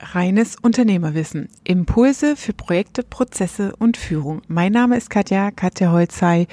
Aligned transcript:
Reines 0.00 0.56
Unternehmerwissen. 0.60 1.48
Impulse 1.64 2.36
für 2.36 2.52
Projekte, 2.52 3.02
Prozesse 3.02 3.74
und 3.76 3.96
Führung. 3.96 4.42
Mein 4.46 4.72
Name 4.72 4.96
ist 4.96 5.10
Katja, 5.10 5.50
Katja 5.50 5.90
Holzei 5.90 6.46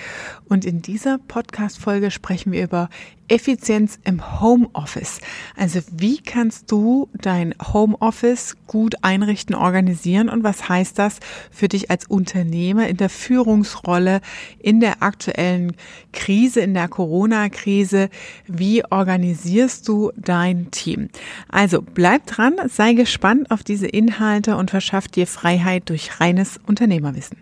und 0.45 0.65
in 0.65 0.81
dieser 0.81 1.19
Podcast-Folge 1.19 2.09
sprechen 2.11 2.51
wir 2.51 2.63
über 2.63 2.89
Effizienz 3.27 3.97
im 4.03 4.39
Homeoffice. 4.39 5.19
Also 5.55 5.79
wie 5.91 6.19
kannst 6.19 6.71
du 6.71 7.09
dein 7.13 7.55
Homeoffice 7.73 8.55
gut 8.67 8.95
einrichten, 9.01 9.55
organisieren 9.55 10.29
und 10.29 10.43
was 10.43 10.69
heißt 10.69 10.99
das 10.99 11.19
für 11.49 11.67
dich 11.67 11.89
als 11.89 12.05
Unternehmer 12.05 12.87
in 12.87 12.97
der 12.97 13.09
Führungsrolle 13.09 14.21
in 14.59 14.79
der 14.79 15.01
aktuellen 15.01 15.75
Krise, 16.13 16.61
in 16.61 16.75
der 16.75 16.87
Corona-Krise? 16.87 18.09
Wie 18.45 18.83
organisierst 18.85 19.87
du 19.87 20.11
dein 20.15 20.69
Team? 20.69 21.09
Also 21.49 21.81
bleib 21.81 22.27
dran, 22.27 22.53
sei 22.67 22.93
gespannt 22.93 23.34
auf 23.49 23.63
diese 23.63 23.87
Inhalte 23.87 24.55
und 24.57 24.71
verschaff 24.71 25.07
dir 25.07 25.27
Freiheit 25.27 25.89
durch 25.89 26.19
reines 26.19 26.59
Unternehmerwissen. 26.65 27.37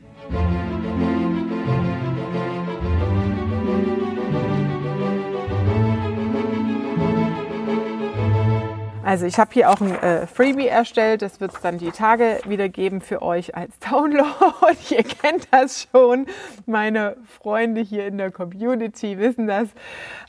Also 9.13 9.27
ich 9.27 9.37
habe 9.37 9.51
hier 9.53 9.69
auch 9.69 9.79
ein 9.79 9.93
äh, 10.01 10.25
Freebie 10.25 10.67
erstellt. 10.67 11.21
Das 11.21 11.39
wird 11.39 11.53
es 11.53 11.61
dann 11.61 11.77
die 11.77 11.91
Tage 11.91 12.39
wieder 12.45 12.67
geben 12.67 12.99
für 12.99 13.21
euch 13.21 13.55
als 13.55 13.77
Download. 13.77 14.25
Ihr 14.89 15.03
kennt 15.03 15.49
das 15.51 15.87
schon. 15.91 16.25
Meine 16.65 17.17
Freunde 17.37 17.81
hier 17.81 18.07
in 18.07 18.17
der 18.17 18.31
Community 18.31 19.19
wissen 19.19 19.45
das. 19.45 19.67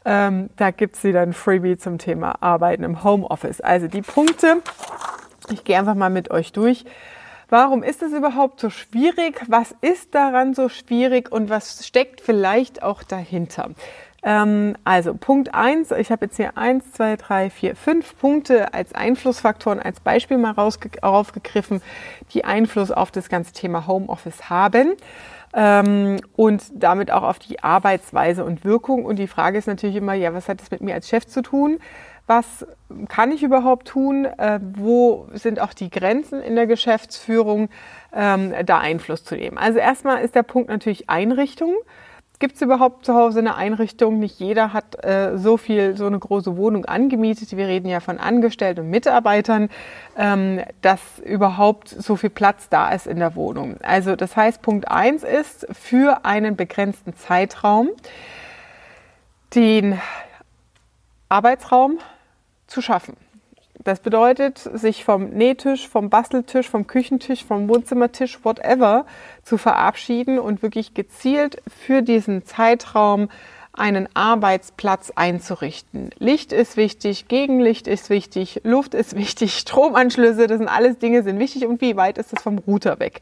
Ähm, 0.04 0.50
da 0.56 0.70
gibt 0.70 0.96
es 0.96 1.04
wieder 1.04 1.22
ein 1.22 1.32
Freebie 1.32 1.78
zum 1.78 1.96
Thema 1.96 2.42
Arbeiten 2.42 2.82
im 2.82 3.02
Homeoffice. 3.02 3.62
Also 3.62 3.86
die 3.86 4.02
Punkte, 4.02 4.60
ich 5.52 5.64
gehe 5.64 5.78
einfach 5.78 5.94
mal 5.94 6.10
mit 6.10 6.30
euch 6.30 6.52
durch. 6.52 6.84
Warum 7.48 7.82
ist 7.82 8.02
es 8.02 8.12
überhaupt 8.12 8.60
so 8.60 8.70
schwierig? 8.70 9.42
Was 9.48 9.74
ist 9.80 10.14
daran 10.14 10.54
so 10.54 10.68
schwierig 10.68 11.30
und 11.30 11.50
was 11.50 11.86
steckt 11.86 12.20
vielleicht 12.20 12.82
auch 12.82 13.02
dahinter? 13.02 13.70
Ähm, 14.22 14.76
also 14.84 15.14
Punkt 15.14 15.54
eins. 15.54 15.90
ich 15.90 16.10
habe 16.10 16.24
jetzt 16.24 16.36
hier 16.36 16.56
eins, 16.56 16.92
zwei, 16.92 17.16
drei, 17.16 17.50
vier, 17.50 17.76
fünf 17.76 18.18
Punkte 18.18 18.72
als 18.72 18.94
Einflussfaktoren, 18.94 19.80
als 19.80 20.00
Beispiel 20.00 20.38
mal 20.38 20.52
rausgegriffen, 20.52 21.82
die 22.32 22.44
Einfluss 22.44 22.90
auf 22.90 23.10
das 23.10 23.28
ganze 23.28 23.52
Thema 23.52 23.86
Homeoffice 23.86 24.48
haben 24.48 24.94
ähm, 25.52 26.20
und 26.36 26.64
damit 26.72 27.10
auch 27.10 27.22
auf 27.22 27.38
die 27.38 27.62
Arbeitsweise 27.62 28.44
und 28.44 28.64
Wirkung. 28.64 29.04
Und 29.04 29.16
die 29.16 29.26
Frage 29.26 29.58
ist 29.58 29.66
natürlich 29.66 29.96
immer, 29.96 30.14
ja, 30.14 30.32
was 30.32 30.48
hat 30.48 30.60
das 30.60 30.70
mit 30.70 30.80
mir 30.80 30.94
als 30.94 31.08
Chef 31.08 31.26
zu 31.26 31.42
tun? 31.42 31.78
Was 32.26 32.66
kann 33.08 33.32
ich 33.32 33.42
überhaupt 33.42 33.88
tun? 33.88 34.24
Äh, 34.24 34.58
wo 34.62 35.26
sind 35.34 35.60
auch 35.60 35.74
die 35.74 35.90
Grenzen 35.90 36.40
in 36.40 36.56
der 36.56 36.66
Geschäftsführung, 36.66 37.68
ähm, 38.14 38.54
da 38.64 38.78
Einfluss 38.78 39.24
zu 39.24 39.34
nehmen? 39.34 39.58
Also 39.58 39.78
erstmal 39.78 40.22
ist 40.22 40.34
der 40.34 40.42
Punkt 40.42 40.70
natürlich 40.70 41.10
Einrichtung. 41.10 41.74
Gibt 42.40 42.56
es 42.56 42.62
überhaupt 42.62 43.06
zu 43.06 43.14
Hause 43.14 43.38
eine 43.38 43.54
Einrichtung? 43.54 44.18
Nicht 44.18 44.40
jeder 44.40 44.72
hat 44.72 45.04
äh, 45.04 45.38
so 45.38 45.56
viel, 45.56 45.96
so 45.96 46.06
eine 46.06 46.18
große 46.18 46.56
Wohnung 46.56 46.84
angemietet. 46.84 47.56
Wir 47.56 47.68
reden 47.68 47.88
ja 47.88 48.00
von 48.00 48.18
Angestellten 48.18 48.80
und 48.80 48.90
Mitarbeitern, 48.90 49.68
ähm, 50.16 50.60
dass 50.82 51.00
überhaupt 51.20 51.88
so 51.88 52.16
viel 52.16 52.30
Platz 52.30 52.68
da 52.68 52.90
ist 52.90 53.06
in 53.06 53.18
der 53.18 53.36
Wohnung. 53.36 53.76
Also 53.82 54.16
das 54.16 54.36
heißt, 54.36 54.62
Punkt 54.62 54.88
eins 54.90 55.22
ist, 55.22 55.66
für 55.72 56.24
einen 56.24 56.56
begrenzten 56.56 57.14
Zeitraum 57.14 57.90
den 59.54 60.00
Arbeitsraum 61.28 61.98
zu 62.66 62.80
schaffen. 62.82 63.16
Das 63.82 64.00
bedeutet, 64.00 64.58
sich 64.58 65.04
vom 65.04 65.30
Nähtisch, 65.30 65.88
vom 65.88 66.08
Basteltisch, 66.08 66.70
vom 66.70 66.86
Küchentisch, 66.86 67.44
vom 67.44 67.68
Wohnzimmertisch, 67.68 68.44
whatever, 68.44 69.04
zu 69.42 69.58
verabschieden 69.58 70.38
und 70.38 70.62
wirklich 70.62 70.94
gezielt 70.94 71.60
für 71.68 72.02
diesen 72.02 72.44
Zeitraum 72.44 73.28
einen 73.76 74.08
Arbeitsplatz 74.14 75.12
einzurichten. 75.16 76.10
Licht 76.18 76.52
ist 76.52 76.76
wichtig, 76.76 77.26
Gegenlicht 77.28 77.88
ist 77.88 78.08
wichtig, 78.08 78.60
Luft 78.62 78.94
ist 78.94 79.16
wichtig, 79.16 79.54
Stromanschlüsse, 79.58 80.46
das 80.46 80.58
sind 80.58 80.68
alles 80.68 80.98
Dinge, 80.98 81.22
sind 81.22 81.38
wichtig 81.38 81.66
und 81.66 81.80
wie 81.80 81.96
weit 81.96 82.18
ist 82.18 82.32
es 82.32 82.42
vom 82.42 82.58
Router 82.58 83.00
weg? 83.00 83.20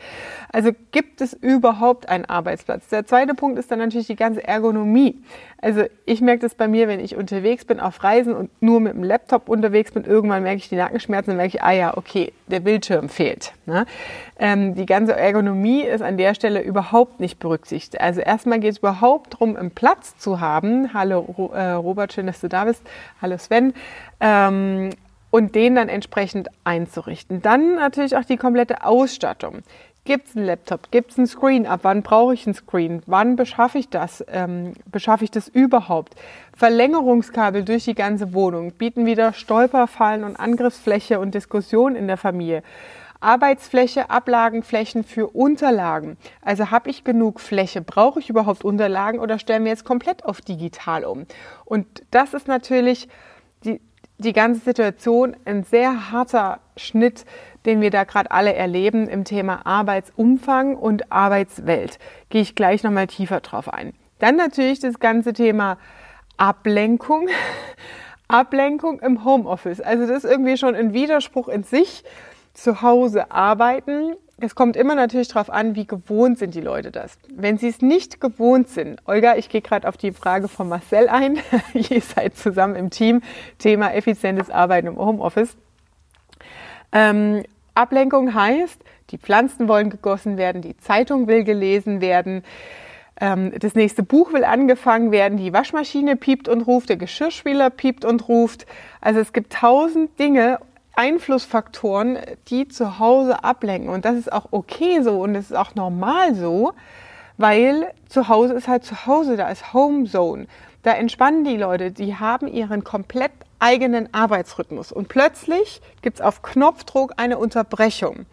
Also 0.53 0.73
gibt 0.91 1.21
es 1.23 1.33
überhaupt 1.33 2.09
einen 2.09 2.27
Arbeitsplatz? 2.27 2.89
Der 2.89 3.07
zweite 3.07 3.35
Punkt 3.35 3.59
ist 3.59 3.71
dann 3.71 3.79
natürlich 3.79 4.07
die 4.07 4.17
ganze 4.17 4.47
Ergonomie. 4.47 5.23
Also 5.63 5.85
ich 6.07 6.21
merke 6.21 6.41
das 6.41 6.57
bei 6.57 6.67
mir, 6.67 6.89
wenn 6.89 6.99
ich 6.99 7.17
unterwegs 7.17 7.65
bin 7.65 7.79
auf 7.79 8.03
Reisen 8.03 8.35
und 8.35 8.51
nur 8.61 8.81
mit 8.81 8.95
dem 8.95 9.05
Laptop 9.05 9.49
unterwegs 9.49 9.93
bin, 9.93 10.05
irgendwann 10.05 10.43
merke 10.43 10.59
ich 10.59 10.69
die 10.69 10.75
Nackenschmerzen, 10.75 11.31
dann 11.31 11.37
merke 11.37 11.57
ich, 11.57 11.63
ah 11.63 11.71
ja, 11.71 11.97
okay, 11.97 12.33
der 12.49 12.61
Bildschirm 12.61 13.09
fehlt. 13.09 13.53
Ne? 13.65 13.87
Ähm, 14.39 14.75
die 14.75 14.87
ganze 14.87 15.15
Ergonomie 15.15 15.83
ist 15.83 16.03
an 16.03 16.19
der 16.19 16.35
Stelle 16.35 16.61
überhaupt 16.63 17.21
nicht 17.21 17.39
berücksichtigt. 17.39 18.01
Also 18.01 18.21
erstmal 18.21 18.59
geht 18.59 18.73
es 18.73 18.79
überhaupt 18.79 19.35
darum, 19.35 19.57
einen 19.57 19.71
Platz 19.71 20.19
zu 20.19 20.41
haben. 20.43 20.93
Hallo 20.93 21.51
äh, 21.55 21.71
Robert, 21.71 22.13
schön, 22.13 22.27
dass 22.27 22.43
du 22.43 22.49
da 22.51 22.67
bist. 22.67 22.83
Hallo 23.23 23.39
Sven. 23.39 23.73
Ähm, 24.21 24.91
und 25.31 25.55
den 25.55 25.77
dann 25.77 25.89
entsprechend 25.89 26.49
einzurichten. 26.65 27.41
Dann 27.41 27.77
natürlich 27.77 28.15
auch 28.19 28.25
die 28.27 28.37
komplette 28.37 28.85
Ausstattung. 28.85 29.63
Gibt 30.05 30.29
es 30.29 30.37
einen 30.37 30.47
Laptop? 30.47 30.91
Gibt 30.91 31.13
es 31.13 31.19
einen 31.19 31.29
Screen? 31.29 31.65
Ab 31.65 31.81
wann 31.85 32.03
brauche 32.03 32.35
ich 32.35 32.45
einen 32.45 32.55
Screen? 32.55 33.03
Wann 33.07 33.37
beschaffe 33.37 33.79
ich 33.79 33.89
das? 33.89 34.25
Ähm, 34.29 34.73
beschaffe 34.91 35.23
ich 35.23 35.31
das 35.31 35.47
überhaupt? 35.47 36.17
Verlängerungskabel 36.57 37.65
durch 37.65 37.85
die 37.85 37.95
ganze 37.95 38.35
Wohnung 38.35 38.73
bieten 38.73 39.07
wieder 39.07 39.33
Stolperfallen 39.33 40.25
und 40.25 40.39
Angriffsfläche 40.39 41.21
und 41.21 41.35
Diskussion 41.35 41.95
in 41.95 42.09
der 42.09 42.17
Familie. 42.17 42.65
Arbeitsfläche, 43.23 44.11
Ablagenflächen 44.11 45.05
für 45.05 45.29
Unterlagen. 45.29 46.17
Also 46.41 46.71
habe 46.71 46.91
ich 46.91 47.05
genug 47.05 47.41
Fläche? 47.41 47.81
Brauche 47.81 48.21
ich 48.21 48.29
überhaupt 48.29 48.65
Unterlagen 48.65 49.21
oder 49.21 49.39
stellen 49.39 49.65
wir 49.65 49.71
jetzt 49.71 49.85
komplett 49.85 50.25
auf 50.25 50.41
digital 50.41 51.05
um? 51.05 51.27
Und 51.65 51.87
das 52.11 52.35
ist 52.35 52.49
natürlich 52.49 53.09
die, 53.65 53.81
die 54.19 54.33
ganze 54.33 54.61
Situation 54.61 55.37
ein 55.45 55.65
sehr 55.65 56.11
harter 56.11 56.61
Schnitt 56.77 57.25
den 57.67 57.81
wir 57.81 57.91
da 57.91 58.05
gerade 58.05 58.31
alle 58.31 58.55
erleben 58.55 59.09
im 59.09 59.25
Thema 59.25 59.67
Arbeitsumfang 59.67 60.77
und 60.77 61.13
Arbeitswelt. 61.13 61.99
Gehe 62.29 62.43
ich 62.43 62.55
gleich 62.55 62.83
nochmal 62.83 63.07
tiefer 63.07 63.41
drauf 63.41 63.73
ein. 63.73 63.93
Dann 64.19 64.37
natürlich 64.37 64.81
das 64.81 64.99
ganze 64.99 65.33
Thema 65.33 65.79
Ablenkung. 66.37 67.29
Ablenkung 68.29 69.01
im 69.01 69.25
Homeoffice. 69.25 69.81
Also 69.81 70.07
das 70.07 70.25
ist 70.25 70.31
irgendwie 70.31 70.57
schon 70.57 70.75
ein 70.75 70.95
Widerspruch 70.95 71.49
in 71.49 71.65
sich. 71.65 72.03
Zu 72.55 72.83
Hause 72.83 73.31
arbeiten. 73.31 74.15
Es 74.39 74.55
kommt 74.55 74.77
immer 74.77 74.95
natürlich 74.95 75.29
darauf 75.29 75.51
an, 75.51 75.77
wie 75.77 75.87
gewohnt 75.87 76.39
sind 76.39 76.55
die 76.55 76.61
Leute 76.61 76.91
das. 76.91 77.17
Wenn 77.33 77.59
sie 77.59 77.69
es 77.69 77.81
nicht 77.81 78.21
gewohnt 78.21 78.69
sind, 78.69 79.01
Olga, 79.07 79.37
ich 79.37 79.49
gehe 79.49 79.61
gerade 79.61 79.89
auf 79.89 79.97
die 79.97 80.13
Frage 80.13 80.49
von 80.49 80.69
Marcel 80.69 81.09
ein. 81.09 81.39
Ihr 81.75 82.01
seid 82.01 82.37
zusammen 82.37 82.75
im 82.75 82.91
Team. 82.91 83.23
Thema 83.59 83.95
effizientes 83.95 84.51
Arbeiten 84.51 84.89
im 84.89 84.99
Homeoffice. 84.99 85.57
Ähm, 86.93 87.45
Ablenkung 87.75 88.35
heißt, 88.35 88.81
die 89.11 89.19
Pflanzen 89.19 89.69
wollen 89.69 89.91
gegossen 89.91 90.37
werden, 90.37 90.63
die 90.63 90.77
Zeitung 90.77 91.27
will 91.27 91.45
gelesen 91.45 92.01
werden, 92.01 92.43
ähm, 93.21 93.53
das 93.59 93.75
nächste 93.75 94.03
Buch 94.03 94.33
will 94.33 94.45
angefangen 94.45 95.13
werden, 95.13 95.39
die 95.39 95.53
Waschmaschine 95.53 96.17
piept 96.17 96.49
und 96.49 96.63
ruft, 96.63 96.89
der 96.89 96.97
Geschirrspüler 96.97 97.71
piept 97.71 98.05
und 98.05 98.29
ruft. 98.29 98.67
Also 99.01 99.21
es 99.21 99.33
gibt 99.33 99.53
tausend 99.53 100.19
Dinge, 100.19 100.59
Einflussfaktoren, 100.95 102.19
die 102.49 102.69
zu 102.69 102.99
Hause 102.99 103.45
ablenken. 103.45 103.89
Und 103.91 104.05
das 104.05 104.17
ist 104.17 104.33
auch 104.33 104.47
okay 104.51 105.03
so 105.03 105.21
und 105.21 105.35
es 105.35 105.51
ist 105.51 105.57
auch 105.57 105.75
normal 105.75 106.35
so, 106.35 106.73
weil 107.39 107.93
zu 108.09 108.29
Hause 108.29 108.55
ist 108.55 108.69
halt 108.69 108.85
zu 108.85 109.07
Hause, 109.07 109.37
da 109.37 109.49
ist 109.49 109.73
Home 109.73 110.05
Zone. 110.05 110.47
Da 110.83 110.93
entspannen 110.93 111.45
die 111.45 111.57
Leute, 111.57 111.93
die 111.93 112.17
haben 112.17 112.49
ihren 112.49 112.85
komplett 112.85 113.33
eigenen 113.59 114.13
Arbeitsrhythmus. 114.13 114.91
Und 114.91 115.09
plötzlich 115.09 115.81
gibt 116.03 116.19
es 116.19 116.21
auf 116.21 116.43
Knopfdruck 116.43 117.15
eine 117.17 117.39
Unterbrechung. 117.39 118.27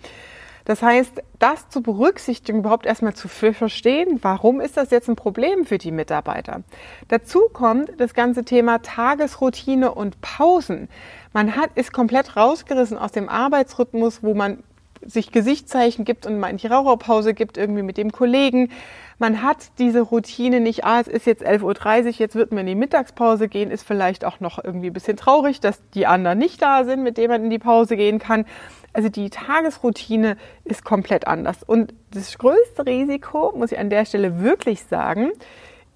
Das 0.65 0.83
heißt, 0.83 1.23
das 1.39 1.67
zu 1.69 1.81
berücksichtigen, 1.81 2.59
überhaupt 2.59 2.85
erstmal 2.85 3.15
zu 3.15 3.27
verstehen, 3.27 4.19
warum 4.21 4.61
ist 4.61 4.77
das 4.77 4.91
jetzt 4.91 5.09
ein 5.09 5.15
Problem 5.15 5.65
für 5.65 5.79
die 5.79 5.91
Mitarbeiter. 5.91 6.61
Dazu 7.07 7.49
kommt 7.51 7.99
das 7.99 8.13
ganze 8.13 8.43
Thema 8.45 8.79
Tagesroutine 8.79 9.91
und 9.91 10.21
Pausen. 10.21 10.87
Man 11.33 11.55
hat, 11.55 11.71
ist 11.75 11.93
komplett 11.93 12.35
rausgerissen 12.35 12.97
aus 12.97 13.11
dem 13.11 13.29
Arbeitsrhythmus, 13.29 14.23
wo 14.23 14.33
man 14.33 14.63
sich 15.01 15.31
Gesichtszeichen 15.31 16.03
gibt 16.05 16.25
und 16.25 16.39
manche 16.39 16.69
Raucherpause 16.69 17.33
gibt 17.33 17.57
irgendwie 17.57 17.83
mit 17.83 17.97
dem 17.97 18.11
Kollegen. 18.11 18.69
Man 19.17 19.43
hat 19.43 19.57
diese 19.77 20.01
Routine 20.01 20.59
nicht, 20.59 20.83
ah, 20.83 20.99
es 20.99 21.07
ist 21.07 21.25
jetzt 21.25 21.45
11.30 21.45 22.05
Uhr, 22.05 22.11
jetzt 22.17 22.35
wird 22.35 22.51
man 22.51 22.61
in 22.61 22.67
die 22.67 22.75
Mittagspause 22.75 23.47
gehen, 23.47 23.71
ist 23.71 23.85
vielleicht 23.85 24.25
auch 24.25 24.39
noch 24.39 24.63
irgendwie 24.63 24.87
ein 24.87 24.93
bisschen 24.93 25.17
traurig, 25.17 25.59
dass 25.59 25.81
die 25.93 26.05
anderen 26.05 26.37
nicht 26.37 26.61
da 26.61 26.83
sind, 26.83 27.03
mit 27.03 27.17
denen 27.17 27.29
man 27.29 27.43
in 27.43 27.49
die 27.49 27.59
Pause 27.59 27.95
gehen 27.95 28.19
kann. 28.19 28.45
Also 28.91 29.09
die 29.09 29.29
Tagesroutine 29.29 30.35
ist 30.63 30.83
komplett 30.83 31.27
anders. 31.27 31.63
Und 31.63 31.93
das 32.11 32.37
größte 32.37 32.85
Risiko, 32.85 33.53
muss 33.55 33.71
ich 33.71 33.79
an 33.79 33.89
der 33.89 34.05
Stelle 34.05 34.41
wirklich 34.41 34.83
sagen, 34.83 35.31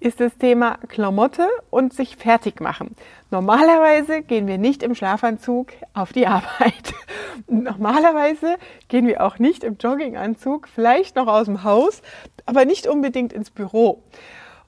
ist 0.04 0.20
das 0.20 0.36
Thema 0.36 0.76
Klamotte 0.88 1.48
und 1.70 1.94
sich 1.94 2.16
fertig 2.16 2.60
machen. 2.60 2.94
Normalerweise 3.30 4.22
gehen 4.22 4.46
wir 4.46 4.58
nicht 4.58 4.82
im 4.82 4.94
Schlafanzug 4.94 5.68
auf 5.94 6.12
die 6.12 6.26
Arbeit. 6.26 6.94
Normalerweise 7.48 8.56
gehen 8.88 9.06
wir 9.06 9.24
auch 9.24 9.38
nicht 9.38 9.64
im 9.64 9.76
Jogginganzug, 9.78 10.68
vielleicht 10.68 11.16
noch 11.16 11.26
aus 11.26 11.46
dem 11.46 11.64
Haus, 11.64 12.02
aber 12.44 12.66
nicht 12.66 12.86
unbedingt 12.86 13.32
ins 13.32 13.50
Büro. 13.50 14.02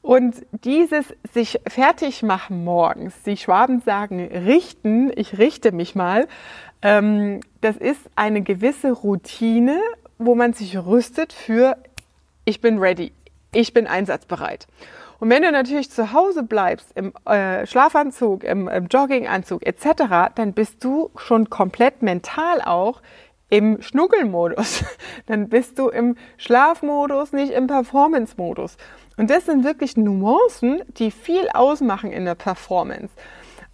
Und 0.00 0.36
dieses 0.64 1.04
sich 1.34 1.60
fertig 1.68 2.22
machen 2.22 2.64
morgens, 2.64 3.14
die 3.24 3.36
Schwaben 3.36 3.80
sagen 3.80 4.24
richten, 4.24 5.12
ich 5.14 5.36
richte 5.36 5.72
mich 5.72 5.94
mal, 5.94 6.28
ähm, 6.80 7.40
das 7.60 7.76
ist 7.76 8.00
eine 8.14 8.40
gewisse 8.40 8.92
Routine, 8.92 9.80
wo 10.18 10.34
man 10.34 10.54
sich 10.54 10.78
rüstet 10.78 11.32
für 11.32 11.76
ich 12.44 12.60
bin 12.60 12.78
ready, 12.78 13.12
ich 13.52 13.74
bin 13.74 13.86
einsatzbereit. 13.86 14.66
Und 15.18 15.30
wenn 15.30 15.42
du 15.42 15.50
natürlich 15.50 15.90
zu 15.90 16.12
Hause 16.12 16.42
bleibst, 16.42 16.92
im 16.94 17.12
äh, 17.24 17.66
Schlafanzug, 17.66 18.44
im, 18.44 18.68
im 18.68 18.86
Jogginganzug 18.86 19.64
etc., 19.66 20.32
dann 20.34 20.52
bist 20.52 20.84
du 20.84 21.10
schon 21.16 21.48
komplett 21.48 22.02
mental 22.02 22.60
auch 22.62 23.00
im 23.48 23.80
Schnuckelmodus. 23.80 24.84
Dann 25.26 25.48
bist 25.48 25.78
du 25.78 25.88
im 25.88 26.16
Schlafmodus, 26.36 27.32
nicht 27.32 27.52
im 27.52 27.68
Performance-Modus. 27.68 28.76
Und 29.16 29.30
das 29.30 29.46
sind 29.46 29.64
wirklich 29.64 29.96
Nuancen, 29.96 30.82
die 30.98 31.10
viel 31.10 31.48
ausmachen 31.54 32.12
in 32.12 32.24
der 32.24 32.34
Performance, 32.34 33.14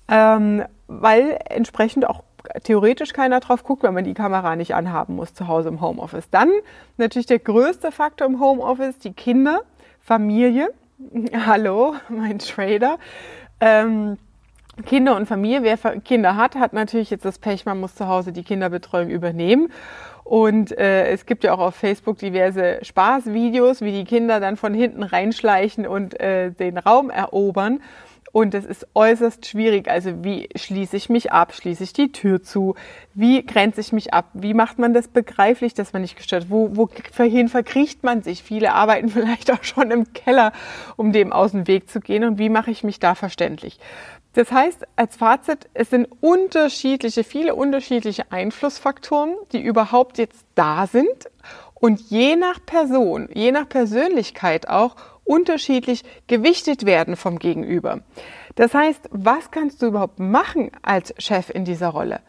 ähm, 0.08 0.62
weil 0.86 1.38
entsprechend 1.48 2.06
auch 2.06 2.22
theoretisch 2.64 3.12
keiner 3.12 3.40
drauf 3.40 3.64
guckt, 3.64 3.82
wenn 3.82 3.94
man 3.94 4.04
die 4.04 4.14
Kamera 4.14 4.56
nicht 4.56 4.74
anhaben 4.74 5.16
muss 5.16 5.34
zu 5.34 5.48
Hause 5.48 5.68
im 5.68 5.80
Homeoffice. 5.80 6.28
Dann 6.30 6.50
natürlich 6.96 7.26
der 7.26 7.38
größte 7.38 7.92
Faktor 7.92 8.26
im 8.26 8.40
Homeoffice, 8.40 8.98
die 8.98 9.12
Kinder, 9.12 9.62
Familie. 10.00 10.72
Hallo, 11.46 11.94
mein 12.08 12.38
Trader. 12.38 12.98
Ähm, 13.60 14.18
Kinder 14.86 15.16
und 15.16 15.26
Familie. 15.26 15.62
Wer 15.62 15.76
Kinder 16.00 16.36
hat, 16.36 16.54
hat 16.54 16.72
natürlich 16.72 17.10
jetzt 17.10 17.24
das 17.24 17.38
Pech, 17.38 17.66
man 17.66 17.80
muss 17.80 17.94
zu 17.94 18.08
Hause 18.08 18.32
die 18.32 18.42
Kinderbetreuung 18.42 19.10
übernehmen. 19.10 19.70
Und 20.24 20.76
äh, 20.78 21.08
es 21.08 21.26
gibt 21.26 21.44
ja 21.44 21.52
auch 21.52 21.58
auf 21.58 21.74
Facebook 21.74 22.18
diverse 22.18 22.78
Spaßvideos, 22.82 23.80
wie 23.80 23.92
die 23.92 24.04
Kinder 24.04 24.40
dann 24.40 24.56
von 24.56 24.72
hinten 24.72 25.02
reinschleichen 25.02 25.86
und 25.86 26.18
äh, 26.20 26.52
den 26.52 26.78
Raum 26.78 27.10
erobern. 27.10 27.80
Und 28.32 28.54
das 28.54 28.64
ist 28.64 28.86
äußerst 28.94 29.46
schwierig. 29.46 29.88
Also 29.88 30.24
wie 30.24 30.48
schließe 30.56 30.96
ich 30.96 31.10
mich 31.10 31.32
ab? 31.32 31.54
Schließe 31.54 31.84
ich 31.84 31.92
die 31.92 32.12
Tür 32.12 32.42
zu? 32.42 32.74
Wie 33.12 33.44
grenze 33.44 33.82
ich 33.82 33.92
mich 33.92 34.14
ab? 34.14 34.30
Wie 34.32 34.54
macht 34.54 34.78
man 34.78 34.94
das 34.94 35.08
begreiflich, 35.08 35.74
dass 35.74 35.92
man 35.92 36.00
nicht 36.00 36.16
gestört 36.16 36.46
Wo, 36.48 36.74
wohin 36.74 37.48
verkriecht 37.50 38.02
man 38.02 38.22
sich? 38.22 38.42
Viele 38.42 38.72
arbeiten 38.72 39.08
vielleicht 39.10 39.52
auch 39.52 39.62
schon 39.62 39.90
im 39.90 40.14
Keller, 40.14 40.52
um 40.96 41.12
dem 41.12 41.30
aus 41.30 41.52
dem 41.52 41.66
Weg 41.66 41.90
zu 41.90 42.00
gehen. 42.00 42.24
Und 42.24 42.38
wie 42.38 42.48
mache 42.48 42.70
ich 42.70 42.82
mich 42.82 42.98
da 42.98 43.14
verständlich? 43.14 43.78
Das 44.32 44.50
heißt, 44.50 44.86
als 44.96 45.16
Fazit, 45.16 45.68
es 45.74 45.90
sind 45.90 46.08
unterschiedliche, 46.22 47.24
viele 47.24 47.54
unterschiedliche 47.54 48.32
Einflussfaktoren, 48.32 49.34
die 49.52 49.60
überhaupt 49.60 50.16
jetzt 50.16 50.46
da 50.54 50.86
sind 50.86 51.28
und 51.74 52.00
je 52.00 52.36
nach 52.36 52.64
Person, 52.64 53.28
je 53.34 53.52
nach 53.52 53.68
Persönlichkeit 53.68 54.68
auch 54.68 54.96
unterschiedlich 55.24 56.02
gewichtet 56.26 56.84
werden 56.84 57.16
vom 57.16 57.38
Gegenüber. 57.38 58.00
Das 58.54 58.74
heißt, 58.74 59.08
was 59.10 59.50
kannst 59.50 59.82
du 59.82 59.86
überhaupt 59.86 60.18
machen 60.18 60.70
als 60.82 61.14
Chef 61.18 61.50
in 61.50 61.64
dieser 61.64 61.88
Rolle? 61.88 62.20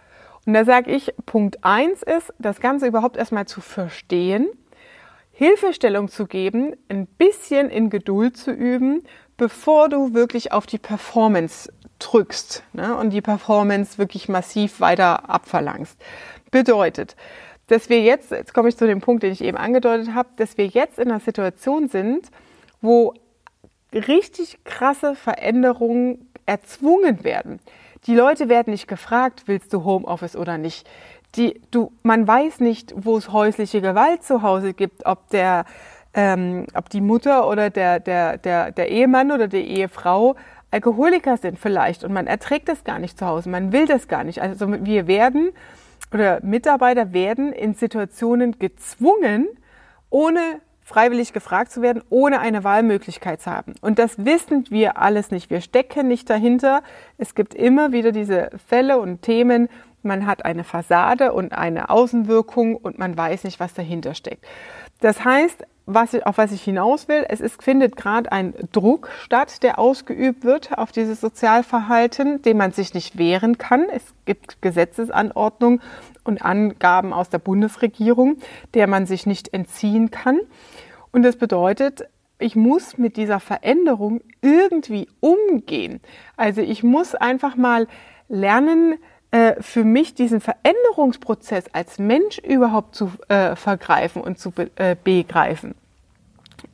Und 0.46 0.54
da 0.54 0.66
sage 0.66 0.92
ich, 0.92 1.14
Punkt 1.26 1.64
eins 1.64 2.04
ist, 2.04 2.34
das 2.38 2.60
Ganze 2.60 2.88
überhaupt 2.88 3.18
erstmal 3.18 3.46
zu 3.46 3.62
verstehen, 3.62 4.48
Hilfestellung 5.32 6.10
zu 6.10 6.28
geben, 6.28 6.76
ein 6.90 7.08
bisschen 7.08 7.70
in 7.70 7.90
Geduld 7.90 8.38
zu 8.38 8.52
üben, 8.52 9.04
bevor 9.36 9.90
du 9.90 10.14
wirklich 10.14 10.52
auf 10.52 10.66
die 10.66 10.78
Performance 10.78 11.72
drückst 12.00 12.64
ne, 12.74 12.96
und 12.96 13.12
die 13.12 13.22
Performance 13.22 13.98
wirklich 13.98 14.30
massiv 14.30 14.80
weiter 14.80 15.30
abverlangst. 15.30 16.00
Bedeutet, 16.52 17.16
dass 17.68 17.90
wir 17.90 18.02
jetzt, 18.02 18.32
jetzt 18.32 18.54
komme 18.54 18.70
ich 18.70 18.78
zu 18.78 18.86
dem 18.86 19.02
Punkt, 19.02 19.24
den 19.24 19.32
ich 19.32 19.44
eben 19.44 19.58
angedeutet 19.58 20.14
habe, 20.14 20.30
dass 20.36 20.58
wir 20.58 20.68
jetzt 20.68 21.00
in 21.00 21.10
einer 21.10 21.20
Situation 21.20 21.88
sind, 21.88 22.30
wo 22.84 23.14
richtig 23.92 24.64
krasse 24.64 25.16
Veränderungen 25.16 26.30
erzwungen 26.46 27.24
werden. 27.24 27.60
Die 28.06 28.16
Leute 28.16 28.50
werden 28.50 28.72
nicht 28.72 28.88
gefragt, 28.88 29.44
willst 29.46 29.74
du 29.74 29.84
Homeoffice 29.84 30.36
oder 30.36 30.58
nicht. 30.58 30.88
Die, 31.36 31.62
du, 31.72 31.92
man 32.04 32.28
weiß 32.28 32.60
nicht, 32.60 32.94
wo 32.96 33.18
es 33.18 33.32
häusliche 33.32 33.82
Gewalt 33.82 34.24
zu 34.24 34.42
Hause 34.42 34.74
gibt, 34.74 35.06
ob 35.06 35.30
der, 35.30 35.66
ähm, 36.14 36.68
ob 36.76 36.90
die 36.90 37.02
Mutter 37.02 37.48
oder 37.48 37.70
der, 37.70 38.00
der, 38.00 38.38
der, 38.38 38.72
der 38.72 38.92
Ehemann 38.92 39.32
oder 39.32 39.48
die 39.48 39.58
Ehefrau 39.58 40.36
Alkoholiker 40.70 41.38
sind 41.38 41.60
vielleicht 41.60 42.04
und 42.04 42.14
man 42.14 42.26
erträgt 42.26 42.68
das 42.68 42.84
gar 42.84 42.98
nicht 42.98 43.20
zu 43.20 43.28
Hause, 43.28 43.48
man 43.48 43.72
will 43.72 43.86
das 43.86 44.08
gar 44.08 44.24
nicht. 44.24 44.42
Also 44.42 44.68
wir 44.84 45.08
werden 45.08 45.52
oder 46.12 46.40
Mitarbeiter 46.44 47.14
werden 47.14 47.54
in 47.54 47.76
Situationen 47.76 48.58
gezwungen, 48.60 49.48
ohne 50.10 50.62
freiwillig 50.84 51.34
gefragt 51.34 51.72
zu 51.72 51.82
werden, 51.82 52.04
ohne 52.10 52.40
eine 52.40 52.64
Wahlmöglichkeit 52.64 53.42
zu 53.42 53.52
haben. 53.52 53.76
Und 53.82 54.00
das 54.00 54.26
wissen 54.26 54.66
wir 54.70 54.98
alles 54.98 55.32
nicht. 55.32 55.50
Wir 55.50 55.62
stecken 55.62 56.08
nicht 56.08 56.30
dahinter. 56.30 56.84
Es 57.18 57.36
gibt 57.36 57.54
immer 57.54 57.92
wieder 57.92 58.12
diese 58.12 58.50
Fälle 58.68 59.00
und 59.00 59.22
Themen. 59.22 59.70
Man 60.02 60.26
hat 60.28 60.44
eine 60.44 60.64
Fassade 60.64 61.32
und 61.32 61.54
eine 61.54 61.90
Außenwirkung 61.90 62.76
und 62.76 63.00
man 63.00 63.18
weiß 63.18 63.46
nicht, 63.46 63.60
was 63.60 63.74
dahinter 63.74 64.14
steckt. 64.14 64.46
Das 65.00 65.24
heißt, 65.24 65.66
was 65.86 66.14
ich, 66.14 66.26
auf 66.26 66.38
was 66.38 66.52
ich 66.52 66.62
hinaus 66.64 67.08
will, 67.08 67.26
es 67.28 67.42
ist, 67.42 67.62
findet 67.62 67.96
gerade 67.96 68.32
ein 68.32 68.54
Druck 68.72 69.10
statt, 69.22 69.64
der 69.64 69.80
ausgeübt 69.80 70.46
wird 70.46 70.78
auf 70.78 70.92
dieses 70.92 71.20
Sozialverhalten, 71.20 72.42
dem 72.42 72.58
man 72.58 72.72
sich 72.72 72.94
nicht 72.94 73.18
wehren 73.18 73.58
kann. 73.58 73.88
Es 73.94 74.04
gibt 74.26 74.62
Gesetzesanordnungen 74.62 75.82
und 76.24 76.42
Angaben 76.42 77.12
aus 77.12 77.30
der 77.30 77.40
Bundesregierung, 77.40 78.38
der 78.74 78.88
man 78.88 79.06
sich 79.06 79.26
nicht 79.26 79.54
entziehen 79.54 80.10
kann. 80.10 80.40
Und 81.14 81.24
das 81.24 81.38
bedeutet, 81.38 82.04
ich 82.40 82.58
muss 82.58 82.98
mit 82.98 83.16
dieser 83.16 83.40
Veränderung 83.40 84.20
irgendwie 84.42 85.08
umgehen. 85.22 86.02
Also 86.36 86.62
ich 86.62 86.84
muss 86.84 87.16
einfach 87.16 87.56
mal 87.56 87.88
lernen, 88.28 88.96
äh, 89.32 89.62
für 89.62 89.84
mich 89.84 90.16
diesen 90.16 90.42
Veränderungsprozess 90.42 91.66
als 91.72 92.00
Mensch 92.00 92.40
überhaupt 92.40 92.96
zu 92.96 93.12
äh, 93.30 93.56
vergreifen 93.56 94.22
und 94.22 94.40
zu 94.40 94.52
be 94.52 94.72
äh, 94.76 94.96
begreifen. 95.02 95.76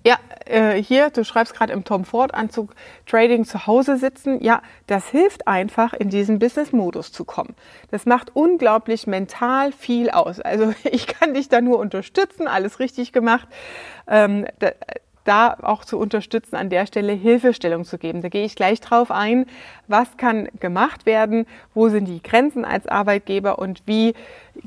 Ja, 0.06 0.18
äh, 0.45 0.81
hier, 0.81 1.09
du 1.09 1.24
schreibst 1.24 1.53
gerade 1.53 1.74
im 1.74 1.83
Tom 1.83 2.06
Ford 2.06 2.33
Anzug 2.33 2.74
Trading 3.06 3.45
zu 3.45 3.68
Hause 3.68 3.97
sitzen. 3.97 4.41
Ja, 4.41 4.62
das 4.88 5.09
hilft 5.09 5.47
einfach, 5.47 5.94
in 5.94 6.09
diesen 6.09 6.39
Business-Modus 6.39 7.12
zu 7.12 7.25
kommen. 7.25 7.56
Das 7.91 8.06
macht 8.06 8.36
unglaublich 8.36 9.07
mental 9.07 9.71
viel 9.71 10.09
aus. 10.09 10.39
Also 10.39 10.74
ich 10.83 11.08
kann 11.08 11.34
dich 11.34 11.50
da 11.50 11.62
nur 11.62 11.79
unterstützen, 11.79 12.48
alles 12.48 12.79
richtig 12.79 13.12
gemacht. 13.12 13.48
Ähm, 14.08 14.48
da, 14.60 14.72
da 15.29 15.55
auch 15.62 15.86
zu 15.86 16.00
unterstützen, 16.00 16.55
an 16.55 16.69
der 16.69 16.88
Stelle 16.88 17.13
Hilfestellung 17.13 17.86
zu 17.86 18.00
geben. 18.00 18.21
Da 18.21 18.29
gehe 18.29 18.43
ich 18.43 18.55
gleich 18.55 18.81
drauf 18.81 19.12
ein, 19.12 19.45
was 19.88 20.17
kann 20.17 20.50
gemacht 20.59 21.05
werden, 21.05 21.45
wo 21.75 21.88
sind 21.89 22.05
die 22.05 22.24
Grenzen 22.24 22.65
als 22.65 22.88
Arbeitgeber 22.88 23.59
und 23.59 23.83
wie 23.86 24.15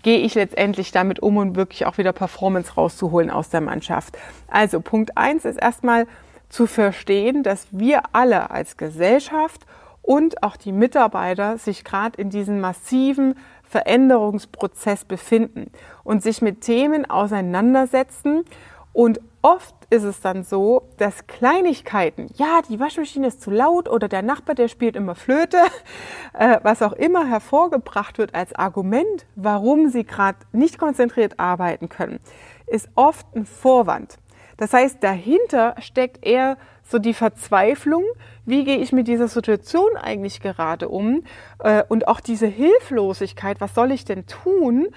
gehe 0.03 0.21
ich 0.21 0.35
letztendlich 0.37 0.93
damit 0.93 1.19
um, 1.19 1.37
um 1.37 1.57
wirklich 1.57 1.85
auch 1.85 1.99
wieder 1.99 2.13
Performance 2.13 2.75
rauszuholen 2.75 3.29
aus 3.29 3.51
der 3.51 3.61
Mannschaft. 3.61 4.17
Also 4.47 4.81
Punkt 4.81 5.19
eins 5.19 5.45
ist 5.45 5.61
erstmal 5.61 6.07
zu 6.49 6.69
verstehen, 6.69 7.43
dass 7.43 7.67
wir 7.73 8.03
alle 8.13 8.51
als 8.51 8.77
Gesellschaft 8.77 9.67
und 10.01 10.43
auch 10.43 10.57
die 10.57 10.73
Mitarbeiter 10.73 11.59
sich 11.59 11.83
gerade 11.83 12.21
in 12.21 12.31
diesem 12.31 12.61
massiven 12.61 13.35
Veränderungsprozess 13.65 15.05
befinden 15.05 15.71
und 16.05 16.23
sich 16.23 16.43
mit 16.43 16.61
Themen 16.61 17.09
auseinandersetzen 17.09 18.45
und 18.93 19.21
oft 19.41 19.75
ist 19.91 20.05
es 20.05 20.21
dann 20.21 20.45
so, 20.45 20.89
dass 20.99 21.27
Kleinigkeiten, 21.27 22.29
ja, 22.37 22.61
die 22.69 22.79
Waschmaschine 22.79 23.27
ist 23.27 23.43
zu 23.43 23.51
laut 23.51 23.89
oder 23.89 24.09
der 24.09 24.23
Nachbar, 24.23 24.55
der 24.55 24.69
spielt 24.69 24.97
immer 24.97 25.15
Flöte, 25.15 25.59
äh, 26.33 26.59
was 26.63 26.83
auch 26.83 26.93
immer 26.93 27.27
hervorgebracht 27.27 28.19
wird 28.19 28.35
als 28.35 28.55
Argument, 28.55 29.27
warum 29.35 29.89
sie 29.89 30.05
gerade 30.05 30.39
nicht 30.53 30.79
konzentriert 30.79 31.41
arbeiten 31.41 31.89
können, 31.89 32.21
ist 32.67 32.89
oft 32.95 33.27
ein 33.35 33.47
Vorwand. 33.47 34.19
Das 34.57 34.73
heißt, 34.73 35.03
dahinter 35.03 35.75
steckt 35.81 36.25
eher 36.25 36.57
so 36.85 36.99
die 36.99 37.15
Verzweiflung, 37.15 38.05
wie 38.45 38.65
gehe 38.65 38.79
ich 38.79 38.93
mit 38.93 39.09
dieser 39.09 39.29
Situation 39.29 39.97
eigentlich 39.97 40.41
gerade 40.41 40.89
um 40.89 41.25
äh, 41.61 41.83
und 41.89 42.07
auch 42.07 42.21
diese 42.21 42.47
Hilflosigkeit, 42.47 43.61
was 43.61 43.75
soll 43.75 43.93
ich 43.93 44.05
denn 44.05 44.27
tun? 44.27 44.89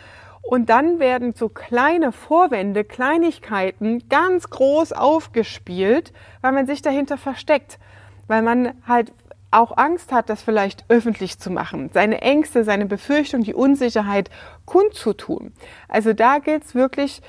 Und 0.47 0.69
dann 0.69 0.99
werden 0.99 1.33
so 1.33 1.49
kleine 1.49 2.11
Vorwände, 2.11 2.83
Kleinigkeiten 2.83 4.07
ganz 4.09 4.49
groß 4.49 4.93
aufgespielt, 4.93 6.13
weil 6.41 6.51
man 6.51 6.67
sich 6.67 6.83
dahinter 6.83 7.17
versteckt, 7.17 7.79
weil 8.27 8.43
man 8.43 8.73
halt 8.87 9.11
auch 9.49 9.77
Angst 9.77 10.11
hat, 10.11 10.29
das 10.29 10.43
vielleicht 10.43 10.85
öffentlich 10.89 11.39
zu 11.39 11.49
machen, 11.49 11.89
seine 11.93 12.21
Ängste, 12.21 12.63
seine 12.63 12.85
Befürchtung, 12.85 13.41
die 13.41 13.53
Unsicherheit 13.53 14.29
kundzutun. 14.65 15.53
Also 15.87 16.13
da 16.13 16.39
gilt 16.39 16.65
es 16.65 16.75
wirklich, 16.75 17.21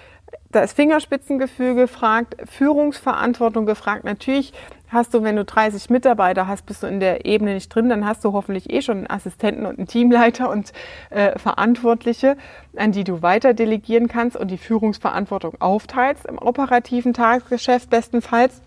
da 0.51 0.61
ist 0.61 0.75
Fingerspitzengefühl 0.75 1.75
gefragt, 1.75 2.37
Führungsverantwortung 2.49 3.67
gefragt. 3.67 4.05
Natürlich 4.05 4.53
hast 4.89 5.13
du, 5.13 5.23
wenn 5.23 5.37
du 5.37 5.45
30 5.45 5.91
Mitarbeiter 5.91 6.47
hast, 6.47 6.67
bist 6.67 6.83
du 6.83 6.87
in 6.87 7.01
der 7.01 7.27
Ebene 7.27 7.55
nicht 7.55 7.69
drin, 7.69 7.89
dann 7.89 8.07
hast 8.07 8.25
du 8.25 8.33
hoffentlich 8.33 8.73
eh 8.73 8.83
schon 8.83 8.99
einen 8.99 9.11
Assistenten 9.11 9.67
und 9.67 9.79
einen 9.79 9.89
Teamleiter 9.89 10.49
und 10.49 10.73
äh, 11.11 11.39
Verantwortliche, 11.39 12.37
an 12.77 12.93
die 12.93 13.05
du 13.05 13.23
weiter 13.23 13.55
delegieren 13.55 14.09
kannst 14.09 14.37
und 14.37 14.51
die 14.51 14.59
Führungsverantwortung 14.59 15.61
aufteilst 15.61 16.25
im 16.27 16.39
operativen 16.39 17.13
Tagesgeschäft 17.13 17.91
bestenfalls. 17.91 18.63